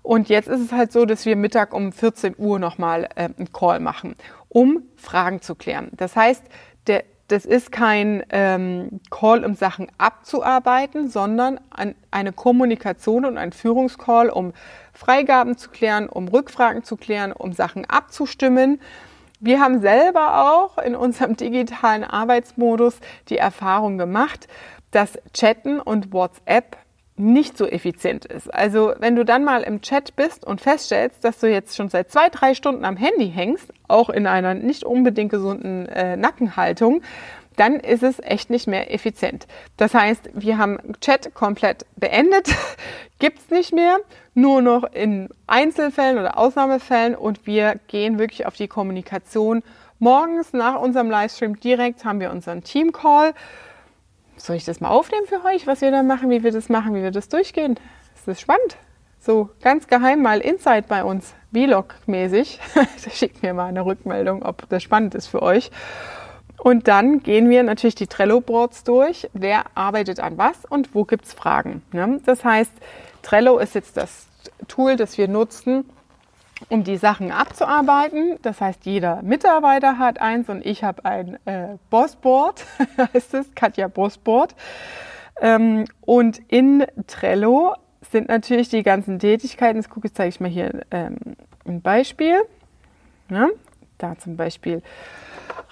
Und 0.03 0.29
jetzt 0.29 0.49
ist 0.49 0.61
es 0.61 0.73
halt 0.73 0.93
so, 0.93 1.05
dass 1.07 1.27
wir 1.27 1.37
Mittag 1.37 1.75
um 1.75 1.93
14 1.93 2.35
Uhr 2.39 2.59
nochmal 2.59 3.09
äh, 3.15 3.29
einen 3.37 3.53
Call 3.53 3.81
machen, 3.81 4.17
um 4.49 4.83
Fragen 4.97 5.43
zu 5.43 5.55
klären. 5.55 5.91
Das 5.93 6.17
heißt, 6.17 6.43
der, 6.87 7.05
das 7.29 7.45
ist 7.45 7.71
kein 7.71 8.25
ähm, 8.31 9.01
Call, 9.11 9.45
um 9.45 9.55
Sachen 9.55 9.89
abzuarbeiten, 9.99 11.09
sondern 11.09 11.61
ein, 11.71 11.95
eine 12.11 12.33
Kommunikation 12.33 13.25
und 13.25 13.39
ein 13.39 13.53
Führungscall, 13.53 14.31
um 14.31 14.53
Freigaben 14.93 15.57
zu 15.57 15.71
klären, 15.71 16.09
um 16.09 16.29
Rückfragen 16.29 16.83
zu 16.83 16.97
klären, 16.97 17.33
um 17.33 17.53
Sachen 17.53 17.85
abzustimmen. 17.85 18.81
Wir 19.42 19.59
haben 19.59 19.81
selber 19.81 20.53
auch 20.53 20.76
in 20.76 20.94
unserem 20.94 21.35
digitalen 21.35 22.05
Arbeitsmodus 22.05 23.00
die 23.31 23.38
Erfahrung 23.38 23.96
gemacht, 23.96 24.48
dass 24.90 25.18
Chatten 25.33 25.81
und 25.81 26.12
WhatsApp 26.12 26.76
nicht 27.16 27.57
so 27.57 27.66
effizient 27.66 28.26
ist. 28.26 28.53
Also 28.53 28.92
wenn 28.98 29.16
du 29.16 29.24
dann 29.24 29.44
mal 29.44 29.62
im 29.62 29.81
Chat 29.81 30.14
bist 30.14 30.44
und 30.44 30.61
feststellst, 30.61 31.24
dass 31.24 31.38
du 31.38 31.50
jetzt 31.50 31.74
schon 31.74 31.88
seit 31.88 32.11
zwei, 32.11 32.29
drei 32.29 32.53
Stunden 32.55 32.85
am 32.85 32.98
Handy 32.98 33.31
hängst, 33.31 33.72
auch 33.88 34.11
in 34.11 34.26
einer 34.26 34.55
nicht 34.55 34.85
unbedingt 34.85 35.31
gesunden 35.31 35.87
äh, 35.87 36.18
Nackenhaltung, 36.18 37.03
dann 37.61 37.79
ist 37.79 38.03
es 38.03 38.20
echt 38.20 38.49
nicht 38.49 38.66
mehr 38.66 38.90
effizient. 38.90 39.46
Das 39.77 39.92
heißt, 39.92 40.31
wir 40.33 40.57
haben 40.57 40.79
Chat 41.03 41.35
komplett 41.35 41.85
beendet, 41.94 42.49
gibt's 43.18 43.51
nicht 43.51 43.75
mehr, 43.75 43.99
nur 44.33 44.62
noch 44.62 44.85
in 44.85 45.29
Einzelfällen 45.46 46.16
oder 46.16 46.38
Ausnahmefällen 46.38 47.14
und 47.14 47.46
wir 47.46 47.79
gehen 47.88 48.18
wirklich 48.18 48.46
auf 48.46 48.57
die 48.57 48.66
Kommunikation. 48.66 49.62
Morgens 49.99 50.55
nach 50.55 50.81
unserem 50.81 51.11
Livestream 51.11 51.61
direkt 51.61 52.07
haben 52.07 52.18
wir 52.18 52.31
unseren 52.31 52.64
Team-Call. 52.64 53.35
Soll 54.38 54.57
ich 54.57 54.64
das 54.64 54.81
mal 54.81 54.88
aufnehmen 54.88 55.27
für 55.27 55.44
euch, 55.44 55.66
was 55.66 55.83
wir 55.83 55.90
da 55.90 56.03
machen, 56.03 56.31
wie 56.31 56.42
wir 56.42 56.53
das 56.53 56.70
machen, 56.70 56.94
wie 56.94 57.03
wir 57.03 57.11
das 57.11 57.29
durchgehen? 57.29 57.79
Ist 58.14 58.27
das 58.27 58.40
spannend? 58.40 58.79
So 59.18 59.51
ganz 59.61 59.87
geheim 59.87 60.23
mal 60.23 60.40
Insight 60.40 60.88
bei 60.88 61.05
uns, 61.05 61.35
Vlog-mäßig. 61.53 62.59
Schickt 63.12 63.42
mir 63.42 63.53
mal 63.53 63.66
eine 63.66 63.85
Rückmeldung, 63.85 64.42
ob 64.42 64.66
das 64.70 64.83
spannend 64.83 65.14
ist 65.14 65.27
für 65.27 65.42
euch. 65.42 65.70
Und 66.62 66.88
dann 66.88 67.23
gehen 67.23 67.49
wir 67.49 67.62
natürlich 67.62 67.94
die 67.94 68.07
Trello-Boards 68.07 68.85
durch. 68.85 69.31
Wer 69.33 69.64
arbeitet 69.75 70.20
an 70.20 70.37
was 70.37 70.66
und 70.66 70.94
wo 70.94 71.05
gibt's 71.05 71.33
Fragen? 71.33 71.83
Ne? 71.92 72.20
Das 72.27 72.44
heißt, 72.44 72.73
Trello 73.23 73.59
ist 73.59 73.75
jetzt 73.75 73.96
das 73.96 74.27
Tool, 74.68 74.96
das 74.96 75.16
wir 75.16 75.27
nutzen, 75.27 75.88
um 76.68 76.85
die 76.85 76.99
Sachen 76.99 77.33
abzuarbeiten. 77.33 78.38
Das 78.42 78.61
heißt, 78.61 78.85
jeder 78.85 79.23
Mitarbeiter 79.23 79.96
hat 79.96 80.20
eins 80.20 80.51
und 80.51 80.64
ich 80.66 80.85
habe 80.85 81.07
ein 81.07 81.38
äh, 81.46 81.79
Bossboard, 81.88 82.66
heißt 83.14 83.35
es, 83.35 83.55
Katja 83.55 83.88
Bossboard. 83.88 84.55
Ähm, 85.40 85.87
und 86.03 86.42
in 86.49 86.85
Trello 87.07 87.75
sind 88.11 88.29
natürlich 88.29 88.68
die 88.68 88.83
ganzen 88.83 89.18
Tätigkeiten. 89.18 89.79
Das 89.79 89.88
gucke 89.88 90.09
ich, 90.09 90.14
zeige 90.14 90.29
ich 90.29 90.40
mal 90.40 90.51
hier 90.51 90.83
ähm, 90.90 91.16
ein 91.64 91.81
Beispiel. 91.81 92.42
Ja, 93.31 93.49
da 93.96 94.18
zum 94.18 94.37
Beispiel 94.37 94.83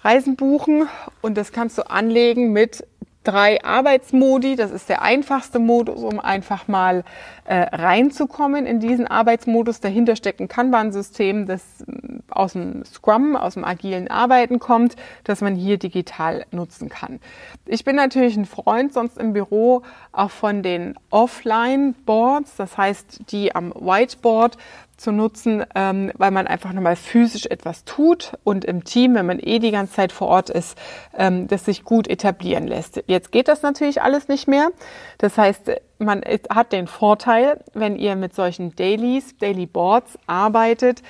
Reisen 0.03 0.37
buchen 0.37 0.89
und 1.23 1.37
das 1.37 1.53
kannst 1.53 1.79
du 1.79 1.91
anlegen 1.91 2.53
mit 2.53 2.85
drei 3.25 3.63
Arbeitsmodi. 3.63 4.57
Das 4.57 4.71
ist 4.71 4.89
der 4.89 5.03
einfachste 5.03 5.59
Modus, 5.59 6.03
um 6.03 6.19
einfach 6.19 6.67
mal 6.67 7.05
äh, 7.45 7.57
reinzukommen 7.77 8.65
in 8.65 8.81
diesen 8.81 9.07
Arbeitsmodus. 9.07 9.81
Dahinter 9.81 10.17
steckt 10.17 10.41
ein 10.41 10.49
Kanban-System, 10.49 11.47
das 11.47 11.63
äh, 11.83 12.21
aus 12.31 12.55
dem 12.55 12.85
Scrum, 12.85 13.37
aus 13.37 13.55
dem 13.55 13.65
agilen 13.65 14.09
Arbeiten 14.09 14.59
kommt, 14.59 14.97
das 15.25 15.43
man 15.43 15.57
hier 15.57 15.77
digital 15.77 16.47
nutzen 16.53 16.89
kann. 16.89 17.21
Ich 17.67 17.85
bin 17.85 17.97
natürlich 17.97 18.37
ein 18.37 18.47
Freund 18.47 18.95
sonst 18.95 19.19
im 19.19 19.35
Büro 19.35 19.83
auch 20.13 20.31
von 20.31 20.63
den 20.63 20.95
Offline-Boards, 21.11 22.57
das 22.57 22.79
heißt 22.79 23.31
die 23.31 23.55
am 23.55 23.73
Whiteboard, 23.75 24.57
zu 24.99 25.13
nutzen, 25.13 25.65
ähm, 25.75 26.13
weil 26.17 26.31
man 26.31 26.47
einfach 26.47 26.73
nochmal 26.73 26.97
physisch 26.97 27.47
etwas 27.47 27.85
tut 27.85 28.33
und 28.45 28.65
im 28.65 28.85
Team, 28.85 29.15
wenn 29.15 29.27
man 29.27 29.39
eh 29.39 29.59
die 29.59 29.71
ganze 29.71 29.95
Zeit 29.95 30.13
vor 30.13 30.29
Ort 30.29 30.51
ist, 30.51 30.77
ähm, 31.17 31.47
das 31.47 31.65
sich 31.65 31.85
gut 31.85 32.09
etablieren 32.09 32.67
lässt. 32.67 33.03
Jetzt 33.07 33.33
geht 33.33 33.49
das 33.49 33.63
natürlich 33.63 34.03
alles 34.03 34.29
nicht 34.29 34.49
mehr. 34.49 34.71
Das 35.19 35.39
heißt, 35.39 35.71
man 35.99 36.23
hat 36.51 36.73
den 36.73 36.87
Vorteil, 36.87 37.65
wenn 37.75 37.97
ihr 37.97 38.17
mit 38.17 38.35
solchen 38.35 38.75
Dailies, 38.75 39.37
Daily 39.39 39.67
Boards 39.67 40.19
arbeitet, 40.27 41.03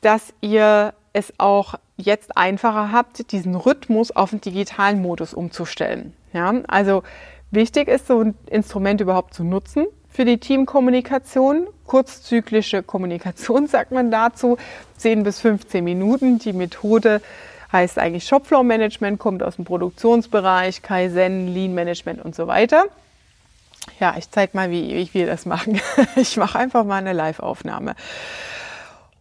dass 0.00 0.32
ihr 0.40 0.94
es 1.12 1.32
auch 1.38 1.74
jetzt 1.96 2.36
einfacher 2.36 2.92
habt, 2.92 3.32
diesen 3.32 3.54
Rhythmus 3.54 4.10
auf 4.10 4.30
den 4.30 4.40
digitalen 4.40 5.00
Modus 5.02 5.34
umzustellen. 5.34 6.14
Ja, 6.32 6.52
also 6.66 7.02
wichtig 7.50 7.88
ist, 7.88 8.06
so 8.06 8.20
ein 8.20 8.34
Instrument 8.46 9.00
überhaupt 9.00 9.34
zu 9.34 9.44
nutzen 9.44 9.86
für 10.14 10.24
die 10.24 10.38
Teamkommunikation. 10.38 11.66
Kurzzyklische 11.86 12.82
Kommunikation 12.82 13.66
sagt 13.66 13.90
man 13.90 14.10
dazu. 14.10 14.56
10 14.96 15.24
bis 15.24 15.40
15 15.40 15.84
Minuten. 15.84 16.38
Die 16.38 16.52
Methode 16.52 17.20
heißt 17.72 17.98
eigentlich 17.98 18.24
Shopfloor 18.24 18.62
Management, 18.62 19.18
kommt 19.18 19.42
aus 19.42 19.56
dem 19.56 19.64
Produktionsbereich, 19.64 20.82
Kaizen, 20.82 21.52
Lean 21.52 21.74
Management 21.74 22.24
und 22.24 22.36
so 22.36 22.46
weiter. 22.46 22.84
Ja, 23.98 24.14
ich 24.16 24.30
zeige 24.30 24.56
mal, 24.56 24.70
wie, 24.70 24.94
wie 24.94 25.12
wir 25.12 25.26
das 25.26 25.44
machen. 25.44 25.80
Ich 26.16 26.36
mache 26.36 26.58
einfach 26.58 26.84
mal 26.84 26.98
eine 26.98 27.12
Live-Aufnahme. 27.12 27.96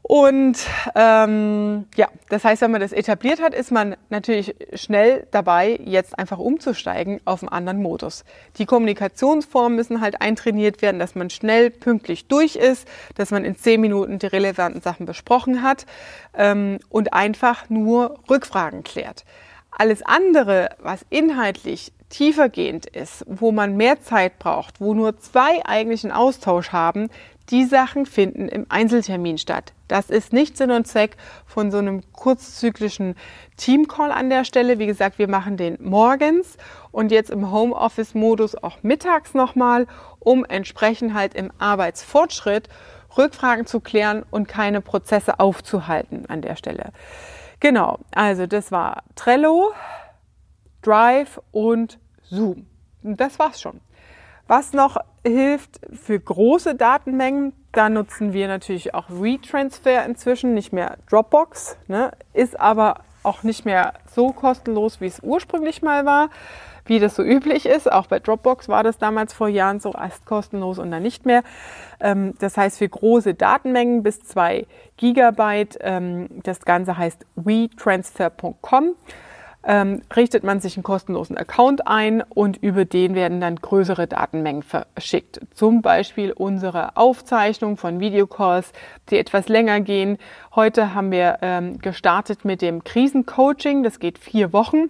Und 0.05 0.57
ähm, 0.95 1.85
ja, 1.95 2.09
das 2.27 2.43
heißt, 2.43 2.61
wenn 2.61 2.71
man 2.71 2.81
das 2.81 2.91
etabliert 2.91 3.41
hat, 3.41 3.53
ist 3.53 3.71
man 3.71 3.95
natürlich 4.09 4.53
schnell 4.73 5.25
dabei, 5.31 5.79
jetzt 5.81 6.19
einfach 6.19 6.39
umzusteigen 6.39 7.21
auf 7.23 7.41
einen 7.41 7.49
anderen 7.49 7.81
Modus. 7.81 8.25
Die 8.57 8.65
Kommunikationsformen 8.65 9.77
müssen 9.77 10.01
halt 10.01 10.21
eintrainiert 10.21 10.81
werden, 10.81 10.99
dass 10.99 11.15
man 11.15 11.29
schnell 11.29 11.69
pünktlich 11.69 12.27
durch 12.27 12.57
ist, 12.57 12.85
dass 13.15 13.31
man 13.31 13.45
in 13.45 13.55
zehn 13.55 13.79
Minuten 13.79 14.19
die 14.19 14.27
relevanten 14.27 14.81
Sachen 14.81 15.05
besprochen 15.05 15.63
hat 15.63 15.85
ähm, 16.33 16.79
und 16.89 17.13
einfach 17.13 17.69
nur 17.69 18.19
Rückfragen 18.29 18.83
klärt. 18.83 19.23
Alles 19.71 20.03
andere, 20.03 20.69
was 20.79 21.05
inhaltlich 21.09 21.93
tiefergehend 22.09 22.85
ist, 22.85 23.25
wo 23.27 23.51
man 23.51 23.75
mehr 23.75 24.01
Zeit 24.01 24.37
braucht, 24.37 24.79
wo 24.79 24.93
nur 24.93 25.17
zwei 25.17 25.65
eigentlich 25.65 26.03
einen 26.03 26.13
Austausch 26.13 26.69
haben, 26.71 27.09
die 27.49 27.65
Sachen 27.65 28.05
finden 28.05 28.47
im 28.47 28.65
Einzeltermin 28.69 29.37
statt. 29.37 29.73
Das 29.87 30.09
ist 30.09 30.33
nicht 30.33 30.57
Sinn 30.57 30.71
und 30.71 30.87
Zweck 30.87 31.17
von 31.45 31.71
so 31.71 31.77
einem 31.77 32.01
kurzzyklischen 32.13 33.15
Teamcall 33.57 34.11
an 34.11 34.29
der 34.29 34.45
Stelle. 34.45 34.79
Wie 34.79 34.87
gesagt, 34.87 35.19
wir 35.19 35.27
machen 35.27 35.57
den 35.57 35.77
morgens 35.81 36.57
und 36.91 37.11
jetzt 37.11 37.29
im 37.29 37.51
Homeoffice-Modus 37.51 38.55
auch 38.55 38.81
mittags 38.81 39.33
nochmal, 39.33 39.87
um 40.19 40.45
entsprechend 40.45 41.13
halt 41.13 41.33
im 41.35 41.51
Arbeitsfortschritt 41.57 42.69
Rückfragen 43.17 43.65
zu 43.65 43.79
klären 43.79 44.23
und 44.31 44.47
keine 44.47 44.81
Prozesse 44.81 45.39
aufzuhalten 45.39 46.25
an 46.27 46.41
der 46.41 46.55
Stelle. 46.55 46.91
Genau, 47.59 47.99
also 48.11 48.47
das 48.47 48.71
war 48.71 49.03
Trello, 49.15 49.73
Drive 50.81 51.39
und 51.51 51.99
Zoom. 52.23 52.67
Das 53.03 53.37
war's 53.37 53.61
schon. 53.61 53.79
Was 54.55 54.71
noch 54.71 54.97
hilft 55.25 55.79
für 55.93 56.19
große 56.19 56.75
Datenmengen, 56.75 57.53
da 57.71 57.89
nutzen 57.89 58.33
wir 58.33 58.47
natürlich 58.47 58.93
auch 58.93 59.05
WeTransfer 59.09 60.05
inzwischen, 60.05 60.53
nicht 60.53 60.71
mehr 60.71 60.97
Dropbox, 61.09 61.75
ne, 61.87 62.11
ist 62.33 62.59
aber 62.59 62.99
auch 63.23 63.41
nicht 63.41 63.65
mehr 63.65 63.93
so 64.13 64.31
kostenlos, 64.31 65.01
wie 65.01 65.07
es 65.07 65.21
ursprünglich 65.23 65.81
mal 65.81 66.05
war, 66.05 66.29
wie 66.85 66.99
das 66.99 67.15
so 67.15 67.23
üblich 67.23 67.65
ist. 67.65 67.91
Auch 67.91 68.05
bei 68.05 68.19
Dropbox 68.19 68.69
war 68.69 68.83
das 68.83 68.99
damals 68.99 69.33
vor 69.33 69.47
Jahren 69.47 69.79
so 69.79 69.91
erst 69.91 70.27
kostenlos 70.27 70.77
und 70.77 70.91
dann 70.91 71.01
nicht 71.01 71.25
mehr. 71.25 71.41
Ähm, 71.99 72.35
das 72.37 72.55
heißt 72.55 72.77
für 72.77 72.87
große 72.87 73.33
Datenmengen 73.33 74.03
bis 74.03 74.19
zwei 74.19 74.67
Gigabyte. 74.97 75.79
Ähm, 75.81 76.27
das 76.43 76.63
Ganze 76.63 76.95
heißt 76.95 77.25
WeTransfer.com 77.37 78.93
ähm, 79.63 80.01
richtet 80.15 80.43
man 80.43 80.59
sich 80.59 80.75
einen 80.75 80.83
kostenlosen 80.83 81.37
Account 81.37 81.87
ein 81.87 82.21
und 82.21 82.57
über 82.57 82.85
den 82.85 83.15
werden 83.15 83.39
dann 83.39 83.55
größere 83.55 84.07
Datenmengen 84.07 84.63
verschickt. 84.63 85.39
Zum 85.53 85.81
Beispiel 85.81 86.31
unsere 86.31 86.97
Aufzeichnung 86.97 87.77
von 87.77 87.99
Videocalls, 87.99 88.73
die 89.09 89.17
etwas 89.17 89.47
länger 89.47 89.79
gehen. 89.81 90.17
Heute 90.55 90.93
haben 90.93 91.11
wir 91.11 91.39
ähm, 91.41 91.79
gestartet 91.79 92.45
mit 92.45 92.61
dem 92.61 92.83
Krisencoaching. 92.83 93.83
Das 93.83 93.99
geht 93.99 94.17
vier 94.17 94.53
Wochen. 94.53 94.89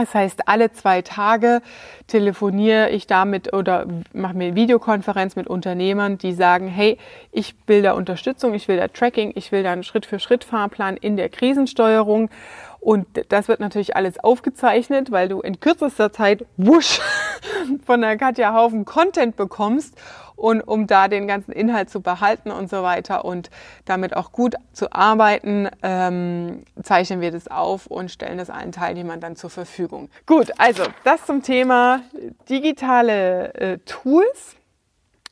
Das 0.00 0.14
heißt, 0.14 0.48
alle 0.48 0.72
zwei 0.72 1.02
Tage 1.02 1.60
telefoniere 2.06 2.88
ich 2.88 3.06
damit 3.06 3.52
oder 3.52 3.86
mache 4.14 4.34
mir 4.34 4.54
Videokonferenz 4.54 5.36
mit 5.36 5.46
Unternehmern, 5.46 6.16
die 6.16 6.32
sagen, 6.32 6.68
hey, 6.68 6.96
ich 7.32 7.54
will 7.66 7.82
da 7.82 7.92
Unterstützung, 7.92 8.54
ich 8.54 8.66
will 8.66 8.78
da 8.78 8.88
Tracking, 8.88 9.32
ich 9.34 9.52
will 9.52 9.62
da 9.62 9.72
einen 9.72 9.82
Schritt-für-Schritt-Fahrplan 9.82 10.96
in 10.96 11.16
der 11.16 11.28
Krisensteuerung. 11.28 12.30
Und 12.80 13.06
das 13.28 13.48
wird 13.48 13.60
natürlich 13.60 13.94
alles 13.94 14.18
aufgezeichnet, 14.18 15.10
weil 15.10 15.28
du 15.28 15.40
in 15.40 15.60
kürzester 15.60 16.12
Zeit 16.12 16.46
wusch 16.56 17.00
von 17.84 18.00
der 18.00 18.16
Katja 18.16 18.54
Haufen 18.54 18.84
Content 18.84 19.36
bekommst 19.36 19.94
und 20.40 20.62
um 20.62 20.86
da 20.86 21.08
den 21.08 21.28
ganzen 21.28 21.52
Inhalt 21.52 21.90
zu 21.90 22.00
behalten 22.00 22.50
und 22.50 22.70
so 22.70 22.82
weiter 22.82 23.26
und 23.26 23.50
damit 23.84 24.16
auch 24.16 24.32
gut 24.32 24.54
zu 24.72 24.90
arbeiten, 24.90 25.68
ähm, 25.82 26.64
zeichnen 26.82 27.20
wir 27.20 27.30
das 27.30 27.48
auf 27.48 27.86
und 27.86 28.10
stellen 28.10 28.38
das 28.38 28.48
allen 28.48 28.72
Teilnehmern 28.72 29.20
dann 29.20 29.36
zur 29.36 29.50
Verfügung. 29.50 30.08
Gut, 30.24 30.50
also 30.56 30.84
das 31.04 31.26
zum 31.26 31.42
Thema 31.42 32.00
digitale 32.48 33.52
äh, 33.54 33.78
Tools, 33.84 34.56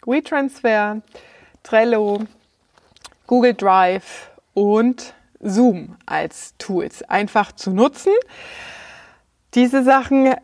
WeTransfer, 0.04 1.00
Trello, 1.62 2.20
Google 3.26 3.54
Drive 3.54 4.30
und 4.52 5.14
Zoom 5.40 5.96
als 6.06 6.54
Tools 6.58 7.02
einfach 7.02 7.52
zu 7.52 7.70
nutzen. 7.70 8.12
Diese 9.54 9.82
Sachen, 9.82 10.34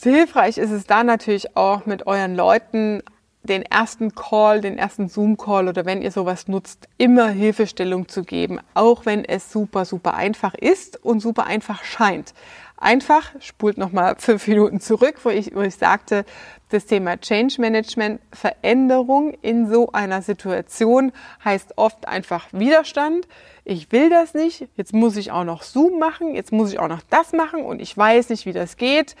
hilfreich 0.00 0.58
ist 0.58 0.70
es 0.70 0.84
da 0.84 1.04
natürlich 1.04 1.56
auch 1.56 1.86
mit 1.86 2.06
euren 2.06 2.34
Leuten 2.34 3.02
den 3.42 3.62
ersten 3.62 4.14
Call, 4.14 4.60
den 4.60 4.78
ersten 4.78 5.08
Zoom-Call 5.08 5.68
oder 5.68 5.84
wenn 5.84 6.02
ihr 6.02 6.10
sowas 6.10 6.48
nutzt, 6.48 6.88
immer 6.98 7.28
Hilfestellung 7.28 8.08
zu 8.08 8.22
geben, 8.22 8.60
auch 8.74 9.06
wenn 9.06 9.24
es 9.24 9.50
super, 9.52 9.84
super 9.84 10.14
einfach 10.14 10.54
ist 10.54 11.02
und 11.02 11.20
super 11.20 11.46
einfach 11.46 11.84
scheint. 11.84 12.34
Einfach, 12.76 13.32
spult 13.40 13.78
nochmal 13.78 14.16
fünf 14.18 14.46
Minuten 14.46 14.80
zurück, 14.80 15.16
wo 15.24 15.30
ich, 15.30 15.54
wo 15.54 15.62
ich 15.62 15.76
sagte, 15.76 16.24
das 16.68 16.86
Thema 16.86 17.18
Change 17.18 17.60
Management, 17.60 18.20
Veränderung 18.32 19.34
in 19.42 19.68
so 19.68 19.92
einer 19.92 20.22
Situation 20.22 21.12
heißt 21.44 21.74
oft 21.76 22.06
einfach 22.06 22.48
Widerstand. 22.52 23.26
Ich 23.64 23.90
will 23.92 24.10
das 24.10 24.34
nicht, 24.34 24.68
jetzt 24.76 24.92
muss 24.92 25.16
ich 25.16 25.30
auch 25.30 25.44
noch 25.44 25.62
Zoom 25.62 25.98
machen, 25.98 26.34
jetzt 26.34 26.52
muss 26.52 26.72
ich 26.72 26.78
auch 26.78 26.88
noch 26.88 27.02
das 27.10 27.32
machen 27.32 27.62
und 27.62 27.80
ich 27.80 27.96
weiß 27.96 28.28
nicht, 28.30 28.46
wie 28.46 28.52
das 28.52 28.76
geht. 28.76 29.16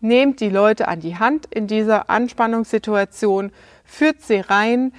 Nehmt 0.00 0.40
die 0.40 0.50
Leute 0.50 0.88
an 0.88 1.00
die 1.00 1.18
Hand 1.18 1.46
in 1.46 1.66
dieser 1.66 2.10
Anspannungssituation, 2.10 3.52
führt 3.84 4.22
sie 4.22 4.40
rein, 4.40 4.92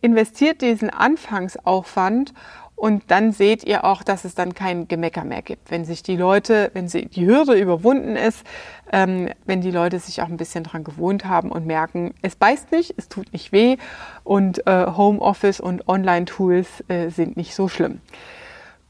investiert 0.00 0.62
diesen 0.62 0.90
Anfangsaufwand 0.90 2.32
und 2.80 3.10
dann 3.10 3.32
seht 3.32 3.62
ihr 3.64 3.84
auch, 3.84 4.02
dass 4.02 4.24
es 4.24 4.34
dann 4.34 4.54
kein 4.54 4.88
Gemecker 4.88 5.22
mehr 5.22 5.42
gibt. 5.42 5.70
Wenn 5.70 5.84
sich 5.84 6.02
die 6.02 6.16
Leute, 6.16 6.70
wenn 6.72 6.88
sie, 6.88 7.04
die 7.04 7.26
Hürde 7.26 7.52
überwunden 7.52 8.16
ist, 8.16 8.42
ähm, 8.90 9.28
wenn 9.44 9.60
die 9.60 9.70
Leute 9.70 9.98
sich 9.98 10.22
auch 10.22 10.28
ein 10.28 10.38
bisschen 10.38 10.64
dran 10.64 10.82
gewohnt 10.82 11.26
haben 11.26 11.52
und 11.52 11.66
merken, 11.66 12.14
es 12.22 12.36
beißt 12.36 12.72
nicht, 12.72 12.94
es 12.96 13.10
tut 13.10 13.34
nicht 13.34 13.52
weh 13.52 13.76
und 14.24 14.66
äh, 14.66 14.86
Homeoffice 14.96 15.60
und 15.60 15.88
Online-Tools 15.88 16.84
äh, 16.88 17.10
sind 17.10 17.36
nicht 17.36 17.54
so 17.54 17.68
schlimm. 17.68 18.00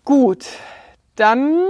Gut, 0.05 0.47
dann 1.21 1.61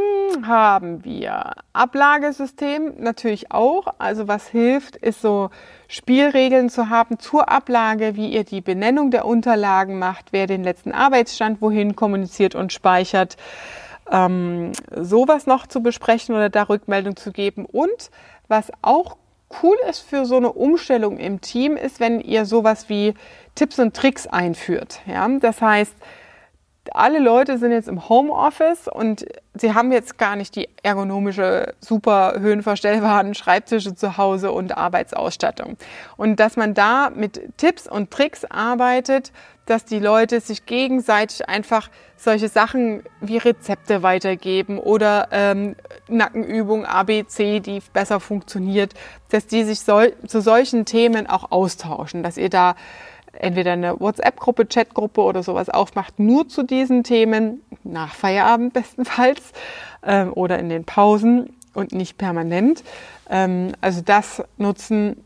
haben 0.47 1.05
wir 1.05 1.55
Ablagesystem 1.73 2.95
natürlich 2.99 3.51
auch. 3.51 3.95
Also 3.99 4.29
was 4.29 4.47
hilft, 4.47 4.95
ist 4.95 5.21
so 5.21 5.51
Spielregeln 5.89 6.71
zu 6.71 6.89
haben 6.89 7.19
zur 7.19 7.51
Ablage, 7.51 8.15
wie 8.15 8.29
ihr 8.29 8.45
die 8.45 8.61
Benennung 8.61 9.11
der 9.11 9.25
Unterlagen 9.25 9.99
macht, 9.99 10.27
wer 10.31 10.47
den 10.47 10.63
letzten 10.63 10.93
Arbeitsstand 10.93 11.61
wohin 11.61 11.97
kommuniziert 11.97 12.55
und 12.55 12.73
speichert. 12.73 13.37
Ähm, 14.09 14.71
sowas 14.95 15.47
noch 15.47 15.67
zu 15.67 15.83
besprechen 15.83 16.37
oder 16.37 16.49
da 16.49 16.63
Rückmeldung 16.63 17.17
zu 17.17 17.33
geben. 17.33 17.67
Und 17.67 18.11
was 18.47 18.71
auch 18.83 19.17
cool 19.65 19.77
ist 19.89 19.99
für 19.99 20.27
so 20.27 20.37
eine 20.37 20.53
Umstellung 20.53 21.19
im 21.19 21.41
Team, 21.41 21.77
ist, 21.77 21.99
wenn 21.99 22.21
ihr 22.21 22.45
sowas 22.45 22.89
wie 22.89 23.15
Tipps 23.57 23.81
und 23.81 23.97
Tricks 23.97 24.29
einführt. 24.29 25.01
Ja? 25.07 25.29
Das 25.41 25.61
heißt, 25.61 25.95
alle 26.92 27.18
Leute 27.18 27.59
sind 27.59 27.72
jetzt 27.72 27.88
im 27.88 28.09
Homeoffice 28.09 28.88
und 28.88 29.24
sie 29.55 29.74
haben 29.74 29.92
jetzt 29.92 30.18
gar 30.18 30.37
nicht 30.37 30.57
die 30.57 30.68
ergonomische, 30.83 31.74
super 31.81 32.35
höhenverstellbaren 32.38 33.35
Schreibtische 33.35 33.94
zu 33.94 34.16
Hause 34.16 34.53
und 34.53 34.76
Arbeitsausstattung. 34.76 35.76
Und 36.16 36.40
dass 36.40 36.57
man 36.57 36.74
da 36.74 37.11
mit 37.11 37.57
Tipps 37.57 37.88
und 37.88 38.11
Tricks 38.11 38.44
arbeitet, 38.44 39.33
dass 39.66 39.85
die 39.85 40.00
Leute 40.00 40.40
sich 40.40 40.66
gegenseitig 40.66 41.48
einfach 41.48 41.90
solche 42.16 42.48
Sachen 42.48 43.05
wie 43.20 43.38
Rezepte 43.38 44.03
weitergeben 44.03 44.79
oder 44.79 45.29
ähm, 45.31 45.76
Nackenübung 46.09 46.85
ABC, 46.85 47.61
die 47.61 47.81
besser 47.92 48.20
funktioniert, 48.20 48.94
dass 49.31 49.46
die 49.46 49.62
sich 49.62 49.81
sol 49.81 50.12
zu 50.26 50.40
solchen 50.40 50.87
Themen 50.87 51.29
auch 51.29 51.53
austauschen, 51.53 52.22
dass 52.22 52.37
ihr 52.37 52.50
da 52.50 52.74
entweder 53.40 53.72
eine 53.72 53.98
WhatsApp-Gruppe, 53.98 54.68
Chat-Gruppe 54.68 55.20
oder 55.22 55.42
sowas 55.42 55.68
aufmacht, 55.68 56.18
nur 56.18 56.48
zu 56.48 56.62
diesen 56.62 57.05
Themen, 57.05 57.62
nach 57.83 58.14
Feierabend 58.14 58.72
bestenfalls 58.74 59.53
ähm, 60.03 60.33
oder 60.35 60.59
in 60.59 60.68
den 60.68 60.85
Pausen 60.85 61.57
und 61.74 61.92
nicht 61.92 62.18
permanent. 62.18 62.85
Ähm, 63.29 63.72
also 63.81 64.03
das 64.03 64.42
nutzen, 64.59 65.24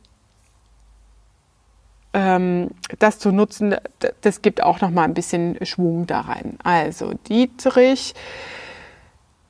ähm, 2.12 2.70
das 2.98 3.18
zu 3.18 3.32
nutzen, 3.32 3.76
das 4.20 4.42
gibt 4.42 4.62
auch 4.62 4.80
noch 4.80 4.90
mal 4.90 5.04
ein 5.04 5.14
bisschen 5.14 5.58
Schwung 5.64 6.06
da 6.06 6.20
rein. 6.20 6.58
Also 6.62 7.14
Dietrich, 7.28 8.14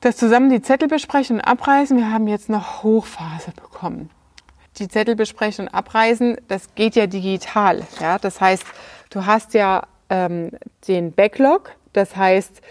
das 0.01 0.17
zusammen 0.17 0.49
die 0.49 0.61
Zettel 0.61 0.87
besprechen 0.87 1.37
und 1.37 1.41
abreißen. 1.41 1.97
Wir 1.97 2.11
haben 2.11 2.27
jetzt 2.27 2.49
noch 2.49 2.83
Hochphase 2.83 3.51
bekommen 3.51 4.09
die 4.79 4.87
Zettel 4.87 5.15
besprechen 5.15 5.67
und 5.67 5.73
abreisen, 5.73 6.37
das 6.47 6.75
geht 6.75 6.95
ja 6.95 7.07
digital. 7.07 7.83
Ja? 7.99 8.17
Das 8.17 8.41
heißt, 8.41 8.65
du 9.09 9.25
hast 9.25 9.53
ja 9.53 9.83
ähm, 10.09 10.51
den 10.87 11.11
Backlog, 11.11 11.71
das 11.93 12.15
heißt 12.15 12.61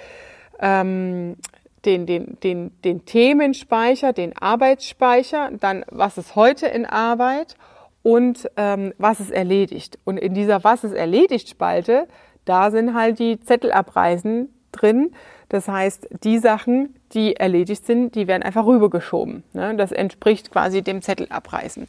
ähm, 0.60 1.36
den, 1.84 2.06
den, 2.06 2.38
den, 2.42 2.80
den 2.82 3.04
Themenspeicher, 3.04 4.12
den 4.12 4.36
Arbeitsspeicher, 4.36 5.50
dann 5.60 5.84
was 5.90 6.18
ist 6.18 6.34
heute 6.34 6.66
in 6.66 6.86
Arbeit 6.86 7.56
und 8.02 8.50
ähm, 8.56 8.92
was 8.98 9.20
ist 9.20 9.30
erledigt. 9.30 9.98
Und 10.04 10.18
in 10.18 10.34
dieser 10.34 10.62
Was 10.62 10.84
ist 10.84 10.92
erledigt 10.92 11.48
Spalte, 11.48 12.06
Da 12.44 12.70
sind 12.70 12.94
halt 12.94 13.18
die 13.18 13.40
Zettelabreisen 13.40 14.50
drin. 14.72 15.12
Das 15.54 15.68
heißt, 15.68 16.08
die 16.24 16.38
Sachen, 16.40 16.96
die 17.12 17.36
erledigt 17.36 17.86
sind, 17.86 18.16
die 18.16 18.26
werden 18.26 18.42
einfach 18.42 18.66
rübergeschoben. 18.66 19.44
Ne? 19.52 19.76
Das 19.76 19.92
entspricht 19.92 20.50
quasi 20.50 20.82
dem 20.82 21.00
Zettelabreißen. 21.00 21.86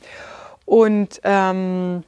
Und 0.66 1.20
ähm, 1.24 2.04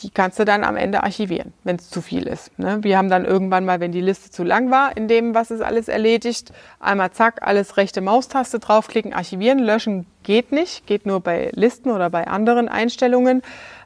die 0.00 0.10
kannst 0.10 0.40
du 0.40 0.44
dann 0.44 0.64
am 0.64 0.76
Ende 0.76 1.04
archivieren, 1.04 1.52
wenn 1.62 1.76
es 1.76 1.90
zu 1.90 2.02
viel 2.02 2.26
ist. 2.26 2.58
Ne? 2.58 2.82
Wir 2.82 2.98
haben 2.98 3.08
dann 3.08 3.24
irgendwann 3.24 3.66
mal, 3.66 3.78
wenn 3.78 3.92
die 3.92 4.00
Liste 4.00 4.32
zu 4.32 4.42
lang 4.42 4.72
war, 4.72 4.96
in 4.96 5.06
dem, 5.06 5.32
was 5.32 5.52
ist 5.52 5.60
alles 5.60 5.86
erledigt, 5.86 6.52
einmal 6.80 7.12
zack, 7.12 7.46
alles 7.46 7.76
rechte 7.76 8.00
Maustaste 8.00 8.58
draufklicken, 8.58 9.12
archivieren, 9.12 9.60
löschen 9.60 10.06
geht 10.24 10.50
nicht, 10.50 10.88
geht 10.88 11.06
nur 11.06 11.20
bei 11.20 11.52
Listen 11.54 11.92
oder 11.92 12.10
bei 12.10 12.26
anderen 12.26 12.68
Einstellungen. 12.68 13.42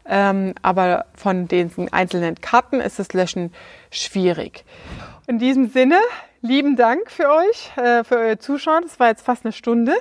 Ähm, 0.08 0.54
aber 0.62 1.04
von 1.14 1.48
den 1.48 1.70
einzelnen 1.92 2.40
Karten 2.40 2.80
ist 2.80 2.98
das 2.98 3.12
Löschen 3.12 3.52
schwierig. 3.90 4.64
In 5.26 5.38
diesem 5.38 5.68
Sinne, 5.68 5.98
lieben 6.42 6.74
Dank 6.74 7.10
für 7.10 7.30
euch, 7.30 7.70
äh, 7.76 8.02
für 8.02 8.16
euer 8.16 8.38
Zuschauen. 8.38 8.82
Das 8.82 8.98
war 8.98 9.08
jetzt 9.08 9.24
fast 9.24 9.44
eine 9.44 9.52
Stunde 9.52 9.94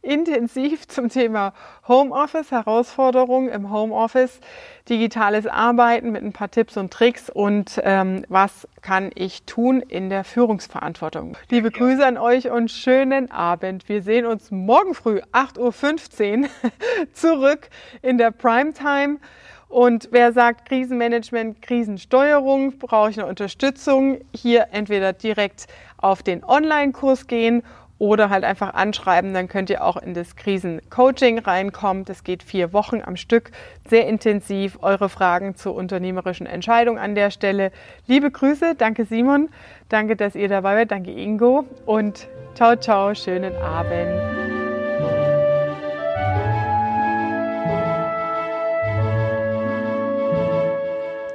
intensiv 0.00 0.86
zum 0.86 1.08
Thema 1.08 1.52
Homeoffice, 1.88 2.52
Herausforderungen 2.52 3.48
im 3.48 3.72
Homeoffice, 3.72 4.40
digitales 4.88 5.48
Arbeiten 5.48 6.12
mit 6.12 6.22
ein 6.22 6.32
paar 6.32 6.50
Tipps 6.50 6.76
und 6.76 6.92
Tricks 6.92 7.28
und 7.28 7.80
ähm, 7.82 8.24
was 8.28 8.68
kann 8.80 9.10
ich 9.16 9.42
tun 9.42 9.80
in 9.80 10.08
der 10.08 10.22
Führungsverantwortung. 10.22 11.36
Liebe 11.50 11.72
Grüße 11.72 12.06
an 12.06 12.16
euch 12.16 12.48
und 12.48 12.70
schönen 12.70 13.30
Abend. 13.32 13.88
Wir 13.88 14.02
sehen 14.02 14.24
uns 14.24 14.52
morgen 14.52 14.94
früh 14.94 15.20
8.15 15.32 16.44
Uhr 16.44 16.48
zurück 17.12 17.68
in 18.00 18.18
der 18.18 18.30
Primetime. 18.30 19.18
Und 19.68 20.08
wer 20.12 20.32
sagt 20.32 20.66
Krisenmanagement, 20.66 21.60
Krisensteuerung, 21.60 22.78
brauche 22.78 23.10
ich 23.10 23.18
eine 23.18 23.28
Unterstützung, 23.28 24.18
hier 24.34 24.68
entweder 24.72 25.12
direkt 25.12 25.66
auf 25.98 26.22
den 26.22 26.42
Online-Kurs 26.42 27.26
gehen 27.26 27.62
oder 27.98 28.30
halt 28.30 28.44
einfach 28.44 28.74
anschreiben, 28.74 29.34
dann 29.34 29.48
könnt 29.48 29.70
ihr 29.70 29.84
auch 29.84 29.96
in 29.96 30.14
das 30.14 30.36
Krisencoaching 30.36 31.40
reinkommen. 31.40 32.04
Das 32.04 32.22
geht 32.24 32.42
vier 32.42 32.72
Wochen 32.72 33.02
am 33.04 33.16
Stück, 33.16 33.50
sehr 33.88 34.06
intensiv. 34.06 34.78
Eure 34.82 35.08
Fragen 35.08 35.56
zur 35.56 35.74
unternehmerischen 35.74 36.46
Entscheidung 36.46 36.98
an 36.98 37.14
der 37.14 37.30
Stelle. 37.30 37.72
Liebe 38.06 38.30
Grüße, 38.30 38.74
danke 38.76 39.04
Simon, 39.04 39.48
danke, 39.88 40.16
dass 40.16 40.34
ihr 40.34 40.48
dabei 40.48 40.78
wart, 40.78 40.92
danke 40.92 41.10
Ingo 41.10 41.64
und 41.86 42.28
ciao, 42.54 42.76
ciao, 42.76 43.14
schönen 43.14 43.54
Abend. 43.56 44.47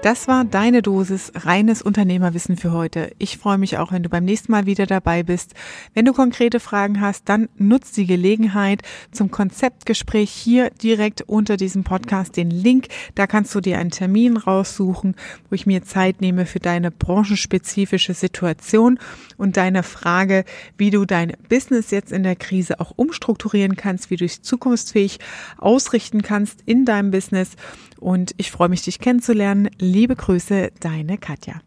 Das 0.04 0.28
war 0.28 0.44
deine 0.44 0.82
Dosis 0.82 1.32
reines 1.34 1.82
Unternehmerwissen 1.82 2.58
für 2.58 2.74
heute. 2.74 3.14
Ich 3.20 3.38
freue 3.38 3.58
mich 3.58 3.78
auch, 3.78 3.94
wenn 3.94 4.04
du 4.04 4.10
beim 4.10 4.26
nächsten 4.26 4.52
Mal 4.52 4.66
wieder 4.66 4.86
dabei 4.86 5.24
bist. 5.24 5.54
Wenn 5.94 6.04
du 6.04 6.12
konkrete 6.12 6.60
Fragen 6.60 7.00
hast, 7.00 7.30
dann 7.30 7.48
nutz 7.56 7.94
die 7.94 8.06
Gelegenheit 8.06 8.82
zum 9.14 9.32
Konzeptgespräch 9.32 10.30
hier 10.30 10.72
direkt 10.72 11.22
unter 11.22 11.56
diesem 11.56 11.86
Podcast 11.86 12.36
den 12.36 12.50
Link. 12.50 12.88
Da 13.16 13.28
kannst 13.28 13.56
du 13.56 13.62
dir 13.62 13.78
einen 13.78 13.92
Termin 13.92 14.36
raussuchen, 14.36 15.16
wo 15.50 15.56
ich 15.56 15.66
mir 15.66 15.84
Zeit 15.84 16.20
nehme 16.20 16.46
für 16.46 16.60
deine 16.60 16.92
branchenspezifische 16.92 18.14
Situation 18.14 19.00
und 19.38 19.56
deine 19.56 19.84
Frage, 19.84 20.44
wie 20.78 20.90
du 20.90 21.06
dein 21.06 21.32
Business 21.48 21.92
jetzt 21.92 22.12
in 22.12 22.24
der 22.24 22.36
Krise 22.36 22.82
auch 22.82 22.92
umstrukturieren 22.98 23.78
kannst, 23.78 24.10
wie 24.10 24.18
du 24.18 24.26
es 24.26 24.42
zukunftsfähig 24.42 25.20
ausrichten 25.60 26.24
kannst 26.24 26.60
in 26.66 26.84
deinem 26.84 27.12
Business. 27.12 27.52
Und 28.04 28.36
ich 28.36 28.52
freue 28.52 28.68
mich, 28.68 28.82
dich 28.82 29.00
kennenzulernen. 29.00 29.70
Liebe 29.94 30.16
Grüße, 30.16 30.72
deine 30.80 31.20
Katja. 31.20 31.62